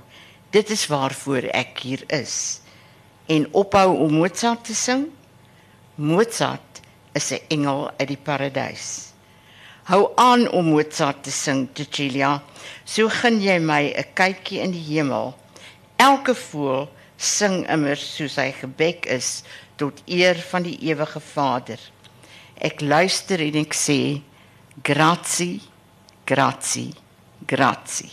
[0.52, 2.61] Dit is waarvoor ek hier is.
[3.26, 5.06] En ophou om Mozart te sing.
[5.94, 6.82] Mozart
[7.14, 9.12] is 'n engel uit die paradys.
[9.85, 12.42] Hou aan om Mozart te sing, Cecilia.
[12.85, 15.35] So gun jy my 'n kykie in die hemel.
[15.96, 19.42] Elke voël sing immer soos hy gebek is
[19.76, 21.78] tot eer van die ewige Vader.
[22.56, 24.22] Ek luister en ek sê
[24.82, 25.60] grazie,
[26.24, 26.92] grazie,
[27.46, 28.12] grazie.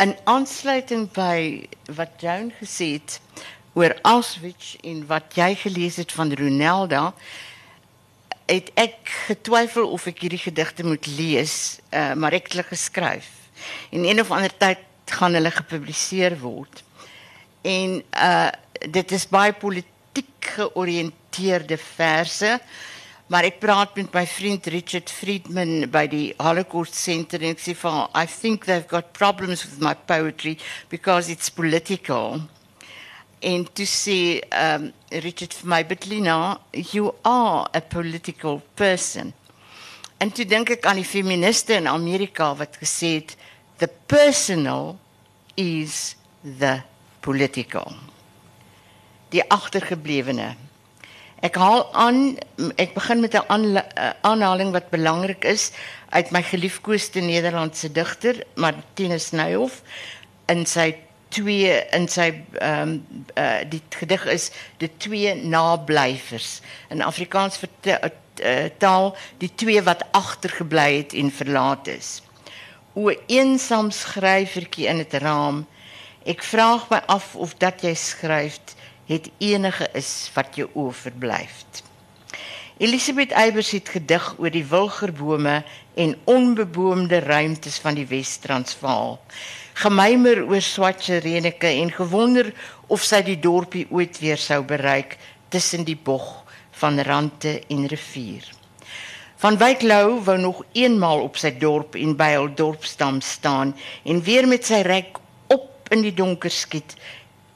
[0.00, 3.20] En aansluiting by wat Joan gesê het
[3.76, 7.12] oor Auschwitz en wat jy gelees het van Ronelda,
[8.48, 13.28] het ek getwyfel of ek hierdie gedigte moet lees, uh, maar ek het hulle geskryf.
[13.92, 16.84] En een of ander tyd gaan hulle gepubliseer word.
[17.62, 18.50] En uh
[18.84, 19.93] dit is baie politiek
[20.54, 22.58] georiënteerde verse.
[23.26, 27.72] Maar ek praat met my vriend Richard Friedman by die Holocaust Center en ek sê
[27.72, 30.58] vir I think they've got problems with my poetry
[30.92, 32.42] because it's political
[33.44, 34.18] en toe sê
[34.52, 34.90] um,
[35.24, 36.58] Richard vir my but Lina
[36.92, 39.32] you are a political person
[40.20, 43.36] en toe dink ek aan die feministe in Amerika wat gesê het
[43.80, 44.98] the personal
[45.56, 46.82] is the
[47.24, 47.92] political
[49.34, 50.54] die agtergeblewene
[51.44, 52.38] ek haal aan
[52.80, 53.82] ek begin met 'n
[54.22, 55.72] aanhaling wat belangrik is
[56.08, 59.82] uit my geliefkoeste Nederlandse digter Martinus Nuyhoff
[60.48, 60.94] in sy
[61.28, 62.28] twee in sy
[62.60, 69.50] ehm um, uh, die gedig is die twee nablyvers in Afrikaans vir uh, taal die
[69.54, 72.22] twee wat agtergebly het en verlaat is.
[72.94, 75.66] O eensaam skrywertjie in dit raam.
[76.24, 78.60] Ek vra my af of dat jy skryf
[79.06, 81.64] het enige is wat jou oor verblyf.
[82.76, 85.62] Elisabeth Eybers het gedig oor die wilgerbome
[85.94, 89.20] en onbeboomde ruimtes van die Wes-Transvaal
[89.74, 92.52] gemymer oor swatse reneke en gewonder
[92.86, 95.16] of sy die dorpie ooit weer sou bereik
[95.50, 96.44] tussen die bog
[96.78, 98.46] van rande en rivier.
[99.42, 103.74] Van Wyk Lou wou nog eenmaal op sy dorp en by hul dorpstam staan
[104.06, 105.18] en weer met sy rek
[105.52, 106.94] op in die donker skiet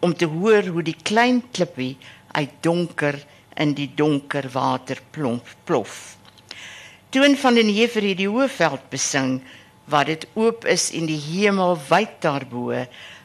[0.01, 1.97] om te hoor hoe die klein klippie
[2.33, 3.19] uit donker
[3.59, 6.17] in die donker water plomp plof.
[7.11, 9.41] Toon van den Heever het die Hoëveld besing
[9.89, 12.75] waar dit oop is en die hemel wyd daarbo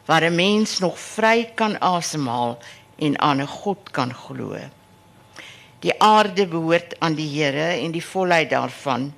[0.06, 2.58] waar 'n mens nog vry kan asemhaal
[2.96, 4.58] en aan 'n God kan glo.
[5.80, 9.14] Die aarde behoort aan die Here en die volheid daarvan.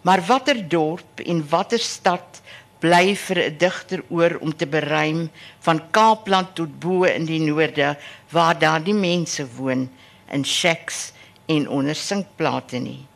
[0.00, 2.40] Maar watter dorp en watter stad
[2.80, 7.96] bly vir 'n digter oor om te beruim van Kaapland tot bo in die noorde
[8.30, 9.88] waar daar die mense woon
[10.32, 11.12] in shacks
[11.46, 13.06] en onder sinkplate nie.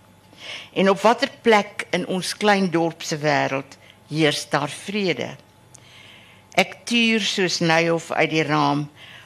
[0.72, 5.36] En op watter plek in ons klein dorp se wêreld heers daar vrede?
[6.54, 8.84] Ek tuur soos Nyhof uit die raam,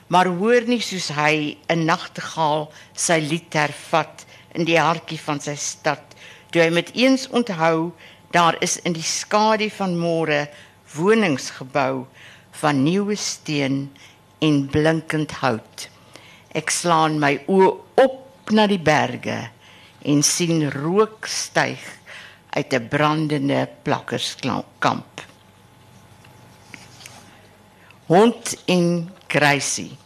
[0.08, 4.24] maar hoor nie soos hy 'n nagtegaal sy lied hervat
[4.54, 6.02] in die hartjie van sy stad.
[6.50, 7.92] Toe hy met eens onthou
[8.30, 10.46] daar is in die skadu van môre
[10.94, 12.06] wonings gebou
[12.60, 13.88] van nuwe steen
[14.38, 15.88] en blinkend hout.
[16.56, 17.70] Ek slaan my oë
[18.04, 19.38] op na die berge
[20.08, 21.82] en sien rook styg
[22.56, 25.22] uit 'n brandende plakkerskamp.
[28.06, 29.96] Hond en Gracie.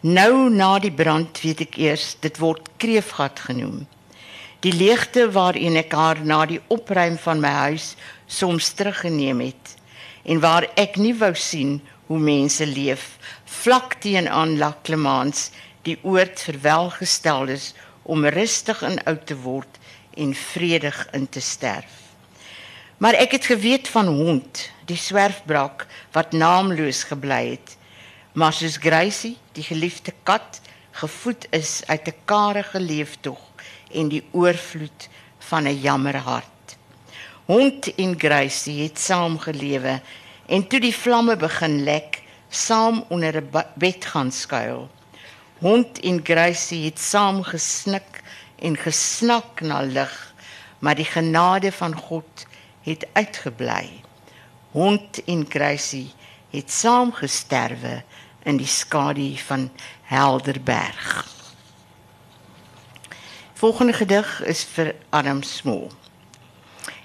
[0.00, 3.86] Nou na die brand weet ek eers dit word kreefgat genoem.
[4.64, 7.90] Die leegte waarin ek haar na die opruim van my huis
[8.24, 9.74] soms teruggeneem het
[10.24, 13.04] en waar ek nie wou sien hoe mense leef
[13.58, 15.50] vlak teenoor Laclemans
[15.84, 17.74] die oord verwelgesteldes
[18.08, 19.78] om rustig en oud te word
[20.16, 22.00] en vredig in te sterf.
[22.96, 25.84] Maar ek het geweet van hond, die swerfbrak
[26.16, 27.76] wat naamloos gebly het,
[28.32, 30.62] maar soos Gracie, die geliefde kat,
[30.96, 33.53] gevoed is uit 'n karige leeftog
[33.94, 36.76] en die oorvloed van 'n jammer hart.
[37.44, 40.00] Hond en Gracie het saam gelewe
[40.46, 44.90] en toe die vlamme begin lek, saam onder 'n bed gaan skuil.
[45.58, 48.22] Hond en Gracie het saam gesnik
[48.58, 50.34] en gesnak na lig,
[50.78, 52.46] maar die genade van God
[52.82, 53.90] het uitgebly.
[54.70, 56.12] Hond en Gracie
[56.50, 58.02] het saam gesterwe
[58.42, 59.70] in die skadu van
[60.02, 61.33] Helderberg.
[63.54, 65.90] Volgende gedig is vir Adam Small.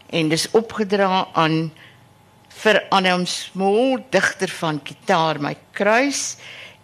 [0.09, 1.69] En dis opgedra aan
[2.47, 6.39] vir Adam Small, digter van Gitaar my kruis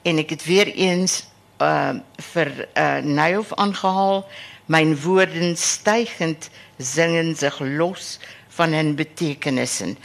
[0.06, 1.24] en ek het weer eens
[1.58, 1.98] uh
[2.34, 4.22] vir uh Nyhof aangehaal
[4.70, 8.20] myn woorden stygend singen sig los
[8.54, 9.98] van 'n betekenissen.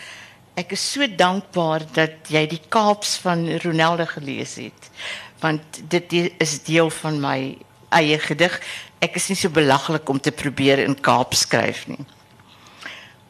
[0.57, 4.91] Ek is so dankbaar dat jy die Kaaps van Ronelde gelees het
[5.41, 7.57] want dit is deel van my
[7.91, 8.57] eie gedig.
[9.01, 12.01] Ek is nie so belaglik om te probeer in Kaap skryf nie.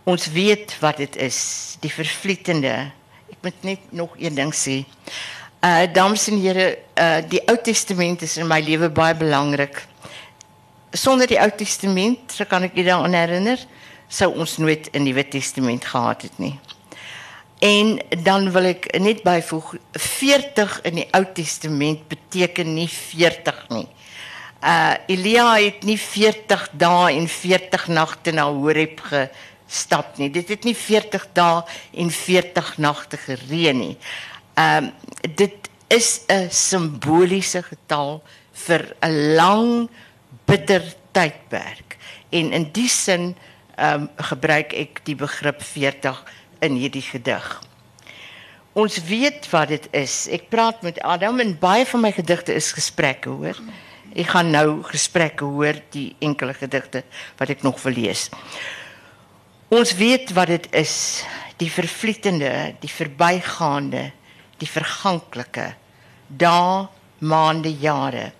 [0.08, 1.40] Ons weet wat dit is,
[1.82, 2.90] die vervlietende.
[3.30, 4.80] Ek moet net nog een ding sê.
[5.60, 9.82] Uh dames en here, uh die Ou Testament is in my lewe baie belangrik.
[10.96, 13.60] Sonder die Ou Testament, so kan ek julle daaraan herinner,
[14.08, 16.58] sou ons nooit 'n Nuwe Testament gehad het nie.
[17.60, 23.86] En dan wil ek net byvoeg 40 in die Ou Testament beteken nie 40 nie.
[24.60, 30.28] Uh Elia het nie 40 dae en 40 nagte na Horeb gestap nie.
[30.30, 31.62] Dit het nie 40 dae
[31.96, 33.96] en 40 nagte gereën nie.
[34.54, 34.92] Ehm um,
[35.36, 39.88] dit is 'n simboliese getal vir 'n lang
[40.44, 41.96] bitter tydperk.
[42.28, 43.36] En in die sin
[43.76, 46.24] ehm um, gebruik ek die begrip 40
[46.60, 47.62] in hierdie gedig.
[48.72, 50.28] Ons weet wat dit is.
[50.28, 53.56] Ek praat met Adam en baie van my gedigte is gesprekke, hoor.
[54.10, 57.04] Ek gaan nou gesprekke hoor, die enkele gedigte
[57.38, 58.28] wat ek nog wil lees.
[59.70, 60.94] Ons weet wat dit is,
[61.62, 64.08] die vervlietende, die verbygaande,
[64.58, 65.74] die verganklike
[66.26, 66.88] dae,
[67.20, 68.30] maande, jare.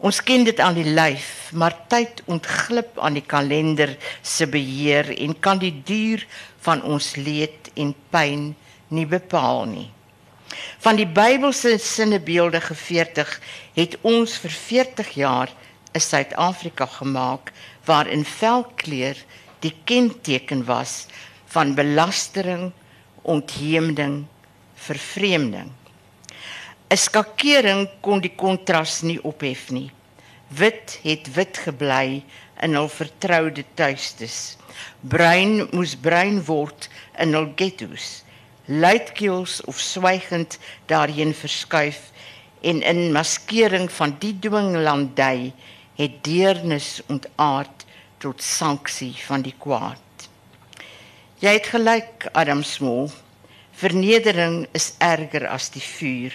[0.00, 5.36] Ons ken dit aan die lyf, maar tyd ontglip aan die kalender se beheer en
[5.40, 6.24] kan die duur
[6.64, 8.50] van ons leed en pyn
[8.94, 9.88] nie bepaal nie.
[10.78, 13.40] Van die Bybelse sinnebeeldige 40
[13.74, 15.50] het ons vir 40 jaar
[15.92, 17.52] 'n Suid-Afrika gemaak
[17.84, 19.16] waarin velkleur
[19.58, 21.06] die kenteken was
[21.46, 22.72] van belastering,
[23.22, 24.26] ontheemding
[24.74, 25.70] vervreemding.
[26.90, 29.90] 'n Skakering kon die kontras nie ophef nie.
[30.48, 32.22] Wit het wit gebly
[32.64, 34.56] in hul vertroude tuistes.
[35.00, 36.88] Bruin moes bruin word
[37.18, 38.24] in hul ghettos.
[38.70, 42.10] Luidkeels of swygend daarheen verskuif
[42.62, 45.50] en in maskering van die dwinglandy
[45.98, 47.84] het deernis ontaard
[48.22, 50.28] tot sanksie van die kwaad.
[51.42, 53.10] Jy het gelyk Adam Small
[53.80, 56.34] Vernedering is erger as die vuur.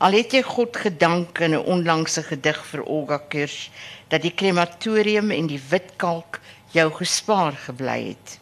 [0.00, 3.68] Al het jy God gedank in 'n onlangse gedig vir Olga Kirsch
[4.08, 6.40] dat die krematorium en die wit kalk
[6.72, 8.38] jou gespaar gebly het.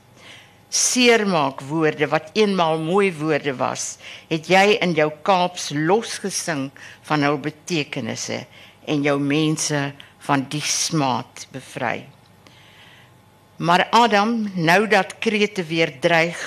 [0.76, 3.96] Seermaak woorde wat eenmaal mooi woorde was,
[4.28, 6.66] het jy in jou Kaaps losgesing
[7.08, 8.42] van hul betekenisse
[8.84, 9.80] en jou mense
[10.26, 12.04] van die smaad bevry.
[13.56, 16.42] Maar Adam, nou dat krete weer dreig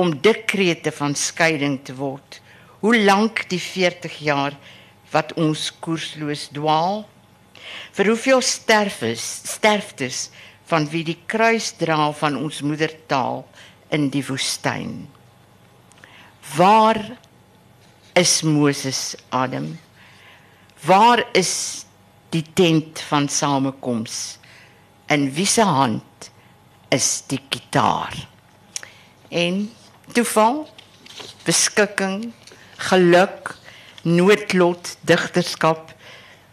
[0.00, 2.40] om dikrete van skeiding te word,
[2.80, 4.56] hoe lank die 40 jaar
[5.12, 7.04] wat ons koersloos dwaal?
[7.92, 10.30] Vir hoeveel sterfes, sterftes
[10.72, 13.44] van wie die kruis dra van ons moedertaal
[13.94, 15.04] in die woestyn.
[16.56, 16.98] Waar
[18.18, 19.78] is Moses Adam?
[20.84, 21.84] Waar is
[22.34, 24.38] die tent van samekoms?
[25.06, 26.30] In wie se hand
[26.92, 28.14] is die gitaar?
[29.30, 29.70] En
[30.12, 30.64] toeval,
[31.46, 32.32] beskikking,
[32.90, 33.54] geluk,
[34.02, 35.92] noodlot, digterskap.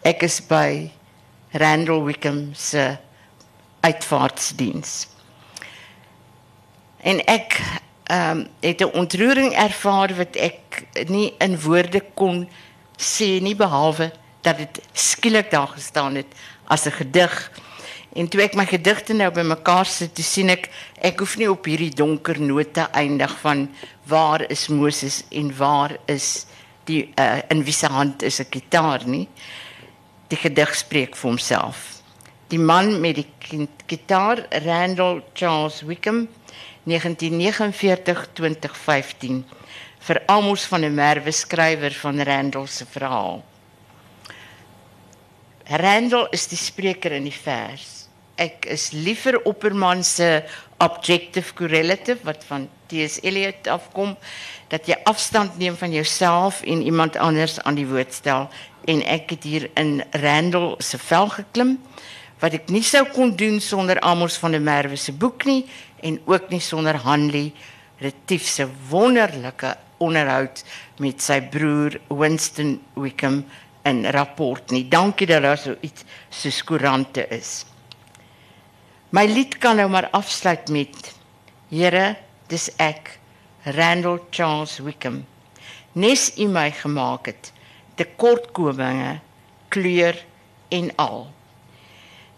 [0.08, 0.90] Ek is by
[1.52, 2.96] Randall Wickham se
[3.84, 5.06] uitvaartsdiens.
[7.02, 7.60] En ek
[8.02, 12.48] ehm um, het 'n ontroering ervaar wat ek nie in woorde kon
[12.96, 16.26] sê nie behalwe dat dit skielik daar gestaan het
[16.64, 17.50] as 'n gedig.
[18.12, 20.68] En toe ek my gedigte nou bymekaar sit, toe sien ek
[21.00, 23.70] ek hoef nie op hierdie donker note eindig van
[24.04, 26.46] waar is Moses en waar is
[26.84, 29.28] die uh, in wie se hand is 'n gitaar nie.
[30.28, 32.02] Die gedig spreek vir homself.
[32.48, 33.26] Die man met die
[33.86, 36.28] gitaar, Randall Charles Wickham,
[36.88, 39.44] 1949-2015
[40.02, 43.44] vir Amos van der Merwe skrywer van Randall se verhaal.
[45.66, 48.08] Randall is die spreker in die vers.
[48.34, 50.42] Ek is liever Opperman se
[50.82, 53.20] objective correlative wat van T.S.
[53.22, 54.16] Eliot afkom
[54.72, 58.48] dat jy afstand neem van jouself en iemand anders aan die woord stel
[58.90, 61.76] en ek het hier in Randall se vel geklim
[62.42, 65.62] wat ek nie sou kon doen sonder Amos van der Merwe se boek nie
[66.02, 67.52] en ook nie sonder Hanley
[68.02, 70.64] Retief se wonderlike onderhoud
[70.98, 73.44] met sy broer Winston Wickham
[73.86, 74.88] in rapport nie.
[74.90, 77.62] Dankie dat daar so iets so koerante is.
[79.14, 81.12] My lied kan nou maar afsluit met
[81.72, 82.16] Here,
[82.50, 83.14] dis ek,
[83.64, 85.22] Randall Charles Wickham.
[85.94, 87.52] Nes u my gemaak het,
[87.96, 89.20] tekortkominge,
[89.72, 90.18] kleur
[90.68, 91.30] en al.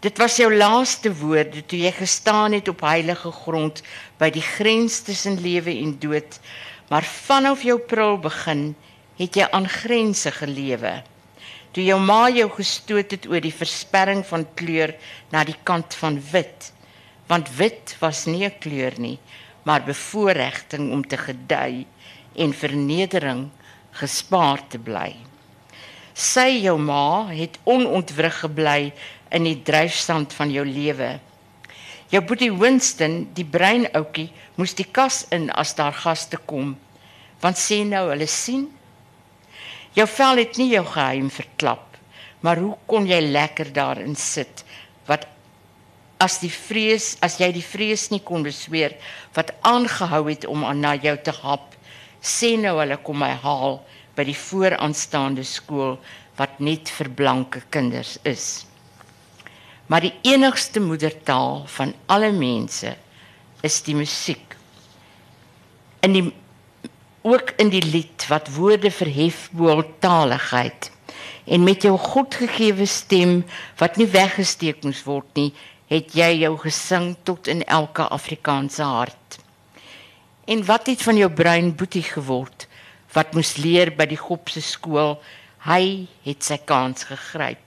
[0.05, 3.79] Dit was jou laaste woorde toe jy gestaan het op heilige grond
[4.21, 6.37] by die grens tussen lewe en dood.
[6.91, 8.67] Maar vanaf jou prul begin
[9.17, 10.91] het jy aan grense gelewe.
[11.73, 14.93] Toe jou ma jou gestoot het oor die versperring van kleur
[15.33, 16.69] na die kant van wit.
[17.25, 19.17] Want wit was nie 'n kleur nie,
[19.63, 21.87] maar bevoordiging om te gedei
[22.35, 23.49] en vernedering
[23.91, 25.15] gespaar te bly.
[26.13, 28.93] Sy jou ma het onontwrig gebly
[29.35, 31.15] in die dryfstand van jou lewe.
[32.13, 36.75] Jou boetie Winston, die brein ouetjie, moes die kas in as daar gaste kom.
[37.43, 38.67] Want sê nou, hulle sien.
[39.95, 41.97] Jou vel het nie jou geheim verklap,
[42.43, 44.63] maar hoe kon jy lekker daarin sit?
[45.07, 45.25] Wat
[46.21, 48.95] as die vrees, as jy die vrees nie kon besweer
[49.35, 51.73] wat aangehou het om aan na jou te hap,
[52.21, 53.81] sê nou hulle kom my haal
[54.15, 55.97] by die vooraanstaande skool
[56.39, 58.63] wat net vir blanke kinders is
[59.85, 62.95] maar die enigste moedertaal van alle mense
[63.65, 64.55] is die musiek.
[66.05, 66.25] In die
[67.25, 70.91] ook in die lied wat woorde verhef bo taaligheid
[71.45, 73.39] en met jou godgegewe stem
[73.81, 75.49] wat nie weggesteek moes word nie,
[75.89, 79.39] het jy jou gesing tot in elke Afrikaanse hart.
[80.45, 82.67] En wat het van jou bruin boetie geword
[83.13, 85.17] wat moes leer by die Gopse skool?
[85.65, 87.64] Hy het sy kans gegryp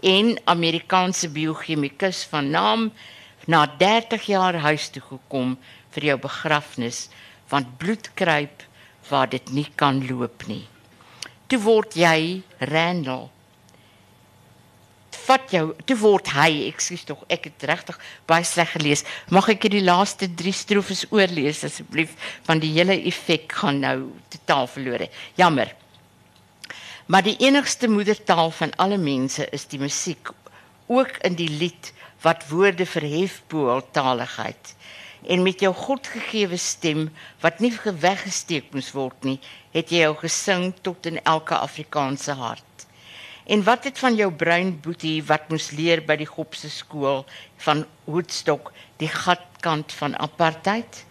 [0.00, 2.90] en Amerikaanse biochemikus van naam
[3.46, 5.56] na 30 jaar huis toe gekom
[5.94, 7.08] vir jou begrafnis
[7.48, 8.62] want bloed kruip
[9.08, 10.66] waar dit nie kan loop nie.
[11.48, 13.28] Toe word jy Randall.
[15.28, 17.96] Vat jou, toe word hy, ekskuus tog, ek het regtig
[18.28, 19.04] baie sleg gelees.
[19.32, 22.14] Mag ek die laaste 3 strofes oorlees asseblief
[22.46, 23.98] want die hele effek gaan nou
[24.32, 25.08] totaal verlore.
[25.40, 25.72] Jammer.
[27.08, 30.28] Maar die enigste moedertaal van alle mense is die musiek,
[30.86, 34.74] ook in die lied wat woorde verhef bo taaligheid.
[35.24, 37.06] En met jou godgegewe stem
[37.40, 39.38] wat nie weggesteek moes word nie,
[39.72, 42.84] het jy jou gesing tot in elke Afrikaanse hart.
[43.46, 47.24] En wat het van jou bruin boetie wat moes leer by die Gopse skool
[47.56, 48.68] van Woodstock,
[49.00, 51.06] die gatkant van apartheid?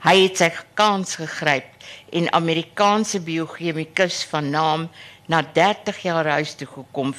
[0.00, 1.76] Hy het sy kans gegryp
[2.12, 4.88] en Amerikaanse biochemikus van naam
[5.28, 7.14] na 30 jaar huis toe gekom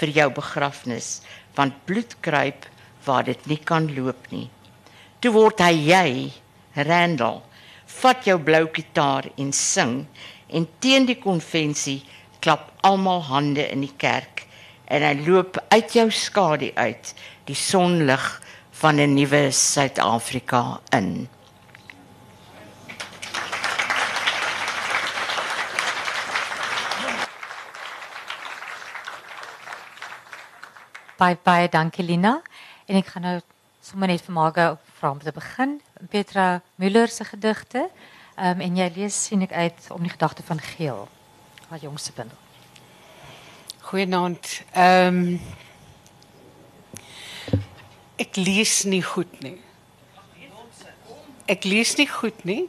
[0.00, 1.20] vir jou begrafnis
[1.54, 2.66] want bloed kruip
[3.04, 4.48] waar dit nie kan loop nie
[5.22, 6.06] Toe word hy jy,
[6.74, 7.44] Randall.
[8.02, 10.00] Vat jou blou gitaar en sing
[10.50, 12.00] en teen die konvensie
[12.42, 14.42] klap almal hande in die kerk
[14.90, 17.12] en hy loop uit jou skadu uit
[17.46, 18.24] die sonlig
[18.82, 21.28] van 'n nuwe Suid-Afrika in.
[31.22, 32.40] Baie dankie Lina.
[32.90, 33.36] En ek gaan nou
[33.78, 34.64] sommer net vir Marga
[34.98, 35.76] vra om te begin.
[36.10, 37.84] Petra Müller se gedigte.
[38.34, 41.06] Um, en jy lees sien ek uit om die gedagte van Geel,
[41.68, 42.40] haar jongste bundel.
[43.86, 44.50] Goeienaand.
[44.74, 45.40] Ehm um,
[48.18, 49.60] ek lees nie goed nie.
[51.46, 52.64] Ek lees nie goed nie.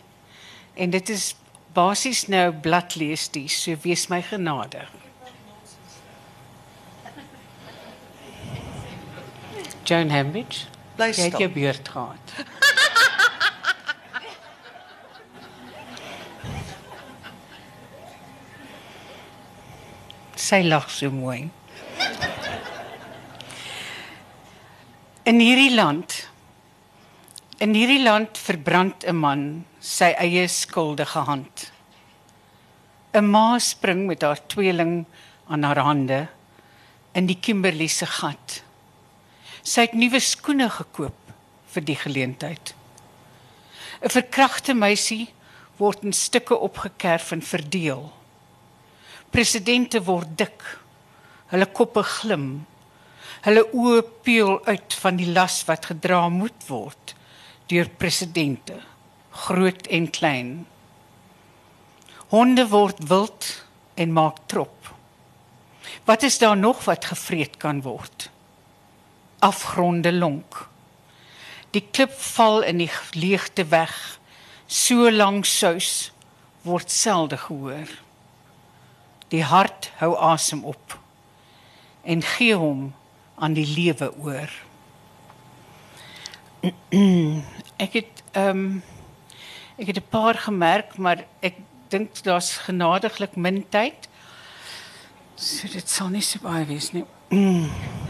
[0.78, 1.32] En dit is
[1.74, 4.94] basies nou bladlees die, so wees my genadig.
[9.84, 10.66] Joan Hambidge,
[10.96, 11.40] Bly jy het stil.
[11.46, 12.34] jou beurt gehad.
[20.36, 21.48] Sy lag so mooi.
[25.30, 26.28] In hierdie land
[27.64, 29.44] in hierdie land verbrand 'n man
[29.80, 31.72] sy eie skuldige hand.
[33.14, 35.06] 'n Ma spring met haar tweeling
[35.48, 36.28] aan haar hande
[37.14, 38.64] in die Kimberley se gat.
[39.64, 41.32] Sy het nuwe skoene gekoop
[41.74, 42.74] vir die geleentheid.
[44.04, 45.32] 'n Verkragte meisie
[45.80, 48.12] word in stukke opgekerf en verdeel.
[49.32, 50.64] Presidente word dik.
[51.48, 52.66] Hulle koppe glim.
[53.44, 57.16] Hulle oë peel uit van die las wat gedra moet word
[57.72, 58.76] deur presidente,
[59.48, 60.50] groot en klein.
[62.30, 63.48] Honde word wild
[63.96, 64.92] en maak trop.
[66.06, 68.33] Wat is daar nog wat gevreet kan word?
[69.44, 70.68] Afgronde lonk.
[71.76, 73.94] Die klip val in die leegte weg.
[74.68, 76.12] So lank sous
[76.64, 77.90] word selde gehoor.
[79.34, 81.00] Die hart hou asem op
[82.04, 82.92] en gee hom
[83.36, 84.52] aan die lewe oor.
[87.86, 88.82] ek het ehm um,
[89.76, 91.56] ek het 'n paar gemerk, maar ek
[91.90, 94.08] dink daar's genadiglik min tyd.
[95.36, 97.06] So dit sal nie so baie wees nie.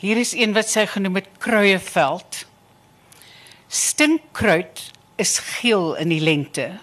[0.00, 2.46] Hier is een wat sy genoem het kruieveld.
[3.68, 4.80] Stinkkruid
[5.20, 6.78] is geel in die lente.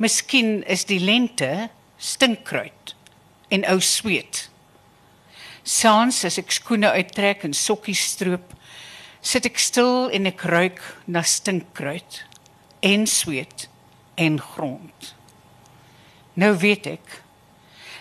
[0.00, 1.68] Miskien is die lente
[2.00, 2.94] stinkkruid
[3.52, 4.46] en ou sweet.
[5.68, 8.56] Saans as ek skoene uittrek en sokkies stroop,
[9.20, 12.22] sit ek stil en ek ruik na stinkkruid
[12.88, 13.68] en sweet
[14.16, 15.12] en grond.
[16.40, 17.18] Nou weet ek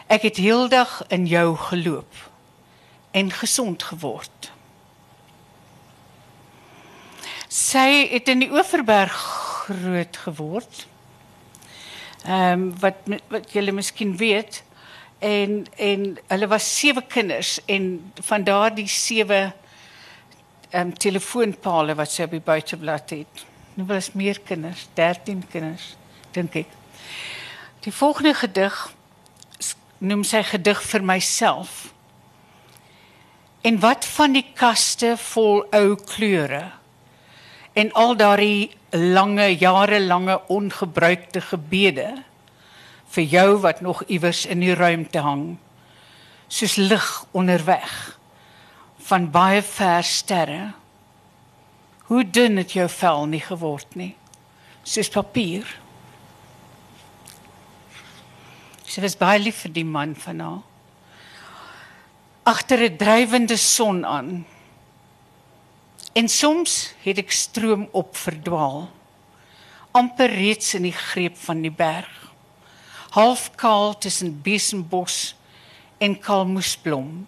[0.08, 2.31] ek het heeldag in jou geloop
[3.12, 4.52] en gesond geword.
[7.52, 9.16] Sy het in die Oeverberg
[9.66, 10.88] groot geword.
[12.26, 12.96] Ehm um, wat
[13.28, 14.64] wat julle miskien weet
[15.20, 19.54] en en hulle was sewe kinders en van daardie sewe
[20.70, 23.46] ehm um, telefoonpale wat sy op die buiteblad het.
[23.74, 25.96] Nou was meer kinders, 13 kinders
[26.32, 26.68] dink ek.
[27.82, 28.94] Die volgende gedig
[29.98, 31.91] noem sy gedig vir myself.
[33.62, 36.72] En wat van die kaste vol ou kleure?
[37.78, 42.24] En al daardie lange jarelange ongebruikte gebede
[43.12, 45.46] vir jou wat nog iewers in die ruimte hang
[46.52, 47.92] soos lig onderweg
[49.08, 50.74] van baie ver sterre.
[52.10, 54.16] Hoe dun het jou vel nie geword nie?
[54.84, 55.68] Soos papier.
[58.84, 60.60] Sy was baie lief vir die man van haar
[62.44, 64.46] agter 'n drywende son aan
[66.12, 68.90] En soms het ek stroom op verdwaal.
[69.92, 72.32] amper reeds in die greep van die berg.
[73.12, 75.36] Half kaal tussen besembos
[75.98, 77.28] en kalmoesblom.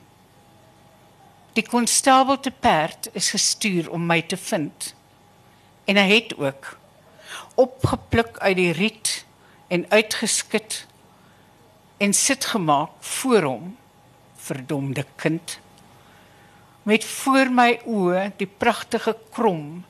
[1.54, 4.96] Die konstabel te perd is gestuur om my te vind.
[5.86, 6.78] En hy het ook
[7.56, 9.26] opgepluk uit die riet
[9.68, 10.86] en uitgeskit
[11.98, 13.76] en sit gemaak voor hom
[14.44, 15.60] verdomde kind
[16.84, 19.84] met voor my oë die pragtige krom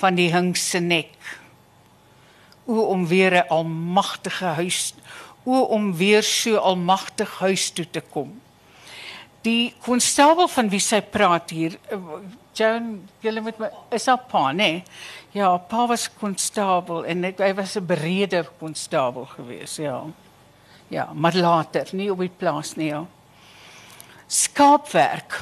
[0.00, 1.14] van die hing se nek.
[2.68, 4.94] O om weer 'n almagtige huis,
[5.44, 8.40] o om weer so almagtig huis toe te kom.
[9.42, 11.98] Die konstabel van wie sy praat hier, eh,
[12.52, 14.82] Joan, julle met my is haar pa, nee.
[15.30, 20.04] Ja, pa was konstabel en ek, hy was 'n berede konstabel geweest, ja.
[20.88, 23.06] Ja, maar later, nie op die plaas nie, ja.
[24.28, 25.38] Skaapwerk.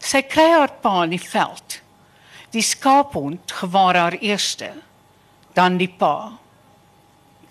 [0.00, 1.82] Sy kry haar pa in die veld.
[2.52, 4.70] Die skaaphond gewaar haar eerste,
[5.52, 6.32] dan die pa.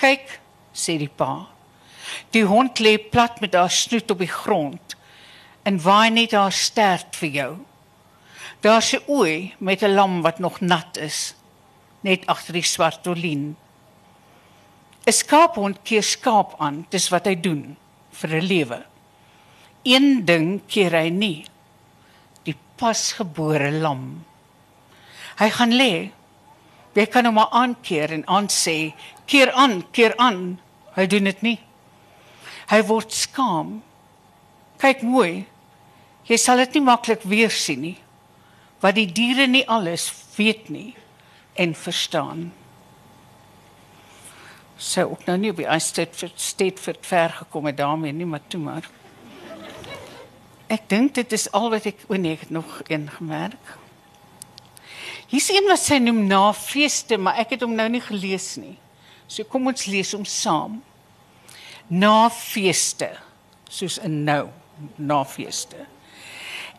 [0.02, 0.39] Kyk,
[0.74, 1.45] sê die pa.
[2.34, 4.97] Die hond lê plat met haar snoet op die grond
[5.70, 7.52] en waai net haar stert vir jou.
[8.66, 11.36] Daar's 'n ooi met 'n lam wat nog nat is,
[12.02, 13.56] net agter die swart olien.
[15.06, 17.78] 'n Skaaphond keer skaap aan, dis wat hy doen
[18.12, 18.91] vir 'n lewe.
[19.84, 21.46] Een ding keer hy nie.
[22.46, 24.24] Die pasgebore lam.
[25.40, 25.94] Hy gaan lê.
[26.94, 28.92] Jy kan hom maar aankeer en aan sê,
[29.26, 30.60] keer aan, keer aan.
[30.98, 31.58] Hy doen dit nie.
[32.72, 33.80] Hy word skaam.
[34.82, 35.46] Kyk mooi.
[36.28, 37.98] Jy sal dit nie maklik weer sien nie.
[38.84, 40.92] Wat die diere nie alles weet nie
[41.60, 42.50] en verstaan.
[44.82, 48.42] Sy ook nou nie by Eistedt vir steed vir ver gekom het daarmee nie, maar
[48.50, 48.88] toe maar.
[50.72, 53.74] Ek dink dit is al wat ek o nee, ek het nog een gemerk.
[55.32, 58.78] Hier's een wat sy noem na feeste, maar ek het hom nou nie gelees nie.
[59.28, 60.80] So kom ons lees hom saam.
[61.92, 63.10] Na feeste,
[63.68, 64.48] soos 'n nou,
[64.98, 65.88] na feeste.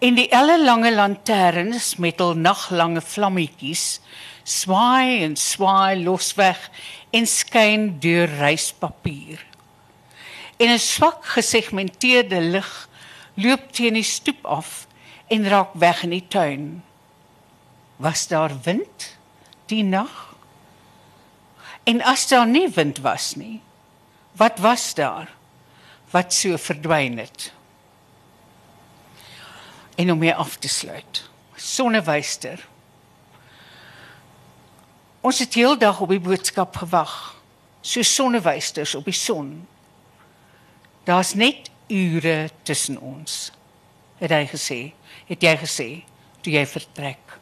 [0.00, 4.00] En die ellelange lanterns met hul naglange vlammetjies
[4.44, 6.58] swaai en swaai losweg
[7.12, 9.38] en skyn deur reispapier.
[10.58, 12.88] En 'n swak gesegmenteerde lig
[13.34, 14.86] loop teen die stoep af
[15.32, 16.66] en raak weg in die tuin.
[17.96, 19.16] Was daar wind
[19.66, 20.34] die nag?
[21.84, 23.60] En as daar nie wind was nie,
[24.38, 25.30] wat was daar
[26.12, 27.52] wat so verdwyn het?
[29.94, 31.22] En om mee af te sluit.
[31.56, 32.66] Sonnewyster.
[35.20, 37.14] Ons het heeldag op die boodskap gewag.
[37.80, 39.54] So sonnewysters op die son.
[41.08, 43.52] Daar's net ure tussen ons.
[44.18, 44.80] Het hy gesê,
[45.28, 45.88] het jy gesê
[46.42, 47.38] toe jy vertrek.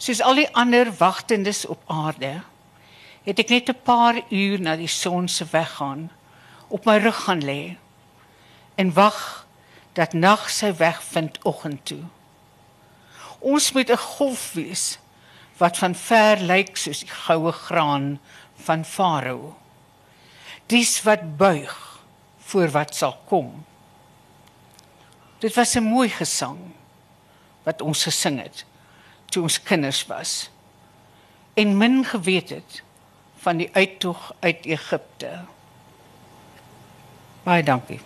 [0.00, 2.40] Soos al die ander wagtendes op aarde,
[3.24, 6.10] het ek net 'n paar uur na die son se weggaan
[6.68, 7.76] op my rug gaan lê
[8.76, 9.46] en wag
[9.92, 12.04] dat nag sy weg vind oggend toe.
[13.40, 14.98] Ons moet 'n golf wees
[15.58, 18.20] wat van ver lyk soos die goue graan
[18.54, 19.56] van Farao.
[20.66, 21.89] Dis wat buig
[22.50, 23.64] voor wat sal kom.
[25.38, 26.58] Dit was 'n mooi gesang
[27.62, 28.64] wat ons gesing het
[29.30, 30.50] toe ons kinders was
[31.54, 32.82] en min geweet het
[33.36, 35.44] van die uittog uit Egipte.
[37.42, 38.00] Baie dankie.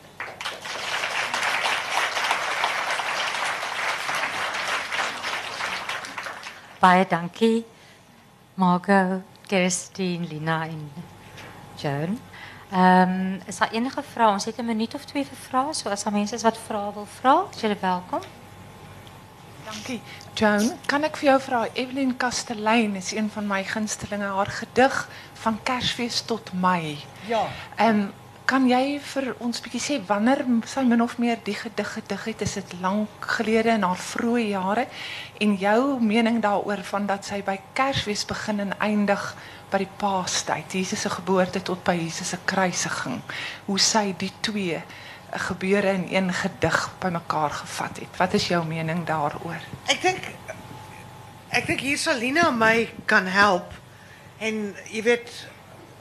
[6.78, 7.64] Baie dankie.
[8.54, 10.92] Margot, Kirstine, Lina en
[11.76, 12.18] Joan.
[12.70, 14.32] Ehm um, is daar enige vrae?
[14.32, 16.92] Ons het 'n minuut of twee vir vrae, so as daar mense is wat vrae
[16.92, 18.20] wil vra, is julle welkom.
[19.64, 20.00] Dankie.
[20.34, 25.08] Joan, kan ek vir jou vra Evelyn Kastelein is een van my gunstelinge haar gedig
[25.32, 26.98] van Kersfees tot Mei.
[27.26, 27.46] Ja.
[27.76, 28.12] Ehm um,
[28.44, 32.42] kan jy vir ons bietjie sê wanneer sy min of meer die gedig gedig het?
[32.44, 34.84] Is dit lank gelede in haar vroeë jare?
[35.40, 39.24] En jou mening daaroor van dat sy by Kersfees begin en eindig
[39.74, 43.18] by die Paastyd, Jesus se geboorte tot by Jesus se kruisiging.
[43.66, 44.78] Hoe sy die twee
[45.48, 48.18] gebeure in een gedig bymekaar gevat het.
[48.18, 49.58] Wat is jou mening daaroor?
[49.90, 50.28] Ek dink
[51.54, 53.74] ek dink hier sal Lina my kan help.
[54.38, 55.32] En jy weet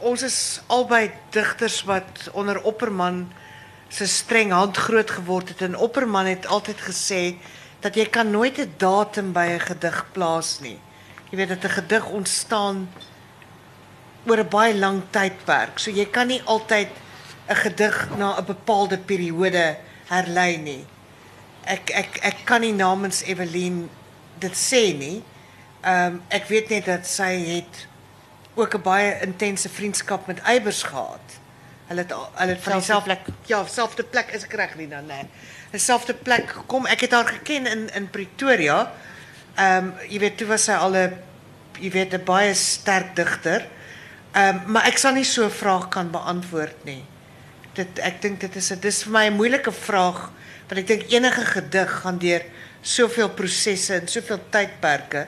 [0.06, 0.38] ons is
[0.74, 3.26] albei digters wat onder Opperman
[3.90, 7.22] se streng hand groot geword het en Opperman het altyd gesê
[7.82, 10.78] dat jy kan nooit 'n datum by 'n gedig plaas nie.
[11.32, 12.90] Jy weet dat 'n gedig ontstaan
[14.28, 15.80] oor 'n baie lang tydperk.
[15.80, 16.90] So jy kan nie altyd
[17.50, 20.86] 'n gedig na 'n bepaalde periode herlei nie.
[21.66, 23.90] Ek ek ek kan nie namens Evelien
[24.40, 25.24] dit sê nie.
[25.82, 27.88] Ehm um, ek weet net dat sy het
[28.56, 31.40] ook 'n baie intense vriendskap met Eybers gehad.
[31.88, 35.28] Hulle het hulle het van dieselfde plek ja, selfde plek is ek reg Lina, nee.
[35.72, 36.86] Dieselfde plek gekom.
[36.86, 38.92] Ek het haar geken in in Pretoria.
[39.56, 41.18] Ehm um, jy weet toe was sy al 'n
[41.80, 43.68] jy weet 'n baie sterk digter.
[44.34, 47.06] Ehm um, maar ek sal nie so 'n vraag kan beantwoord nie.
[47.78, 50.32] Dit ek dink dit is 'n dis vir my 'n moeilike vraag
[50.68, 52.42] want ek dink enige gedig gaan deur
[52.82, 55.28] soveel prosesse en soveel tydperke.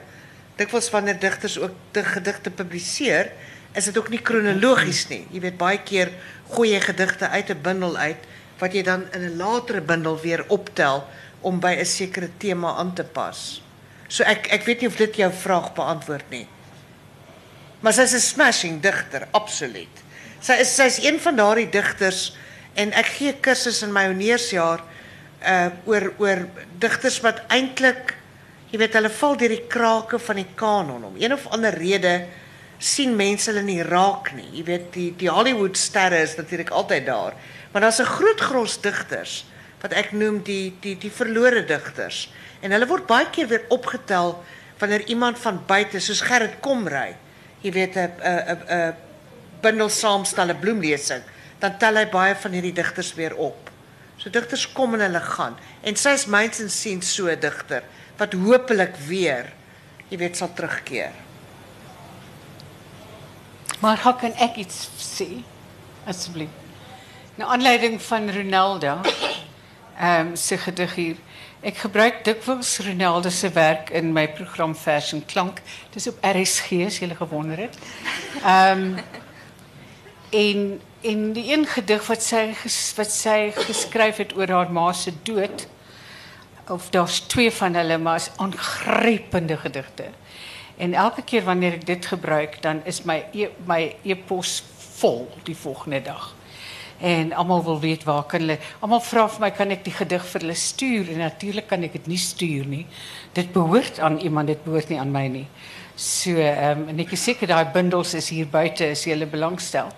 [0.56, 3.30] Dikwels wanneer digters ook die gedigte publiseer,
[3.74, 5.26] is dit ook nie kronologies nie.
[5.30, 6.10] Jy weet baie keer
[6.50, 8.22] gooi jy gedigte uit 'n bundel uit
[8.58, 11.04] wat jy dan in 'n latere bundel weer optel
[11.40, 13.62] om by 'n sekere tema aan te pas.
[14.08, 16.48] So ek ek weet nie of dit jou vraag beantwoord nie.
[17.86, 20.02] Maar sy is 'n smashing digter, absoluut.
[20.42, 22.32] Sy is sy's een van daardie digters
[22.76, 24.84] En ek gee kursus in my honeursjaar
[25.46, 26.42] uh oor oor
[26.80, 28.14] digters wat eintlik
[28.72, 32.14] jy weet hulle val deur die krake van die kanon om een of ander rede
[32.76, 34.48] sien mense hulle nie raak nie.
[34.58, 37.36] Jy weet die die Hollywood sterre is natuurlik altyd daar.
[37.72, 39.44] Maar daar's 'n groot gros digters
[39.80, 42.28] wat ek noem die die die verlore digters.
[42.60, 44.42] En hulle word baie keer weer opgetel
[44.78, 47.16] wanneer iemand van buite soos Gerrit Komrey,
[47.60, 48.94] jy weet 'n 'n 'n 'n
[49.60, 51.22] bundel saamstel 'n bloemlesing,
[51.58, 53.70] dan tel hy baie van hierdie digters weer op.
[54.16, 55.56] So digters kom en hulle gaan.
[55.82, 57.82] En sy's myns en sien so digter
[58.16, 59.52] wat hopelik weer
[60.08, 61.12] jy weet sal terugkeer.
[63.80, 65.42] Maar hoe kan ek iets sê?
[66.06, 66.48] Asseblief.
[67.36, 69.00] Nou aanleiding van Ronaldo,
[69.98, 71.16] ehm um, se gedig hier.
[71.64, 75.62] Ek gebruik dikwels Ronaldo se werk in my program Vers en Klank.
[75.94, 77.78] Dis op RSG as jy gewonder het.
[78.42, 78.98] Ehm um,
[80.36, 84.92] en en die een gedig wat sy ges, wat sy geskryf het oor haar ma
[84.92, 85.68] se dood
[86.68, 90.10] of daar's twee van hulle maar is aangrypende gedigte.
[90.76, 94.62] En elke keer wanneer ik dit gebruik, dan is mijn e my e-pos
[94.98, 96.35] vol die volgende dag.
[97.00, 100.40] En allemaal wil weten waar kan hulle almal vra vir kan ek die gedig vir
[100.40, 100.54] hulle
[101.12, 102.86] en natuurlik kan ek dit nie stuur nie.
[103.32, 105.46] Dit behoort aan iemand, dit behoort nie aan my nie.
[105.96, 107.24] So ehm um, en ek is
[107.72, 109.92] bundels is hier buite as jy hulle belangstel.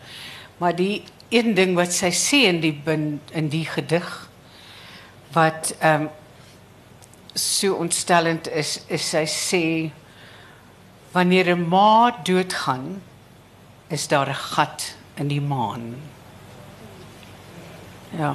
[0.59, 3.67] Maar die een ding wat sy sê in die bind, in die
[5.33, 6.11] wat ehm um,
[7.39, 9.65] so ontstellend is, is sy sê
[11.13, 13.03] Wanneer 'n ma doodgaan,
[13.89, 15.97] is daar 'n gat in die maan.
[18.17, 18.35] Ja.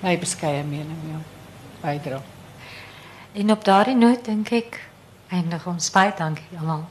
[0.00, 1.20] My beskeie mening, ja.
[1.80, 2.22] Bydra.
[3.32, 4.80] En op daardie noot dink ek
[5.28, 6.86] eindig ons baie dankie almal.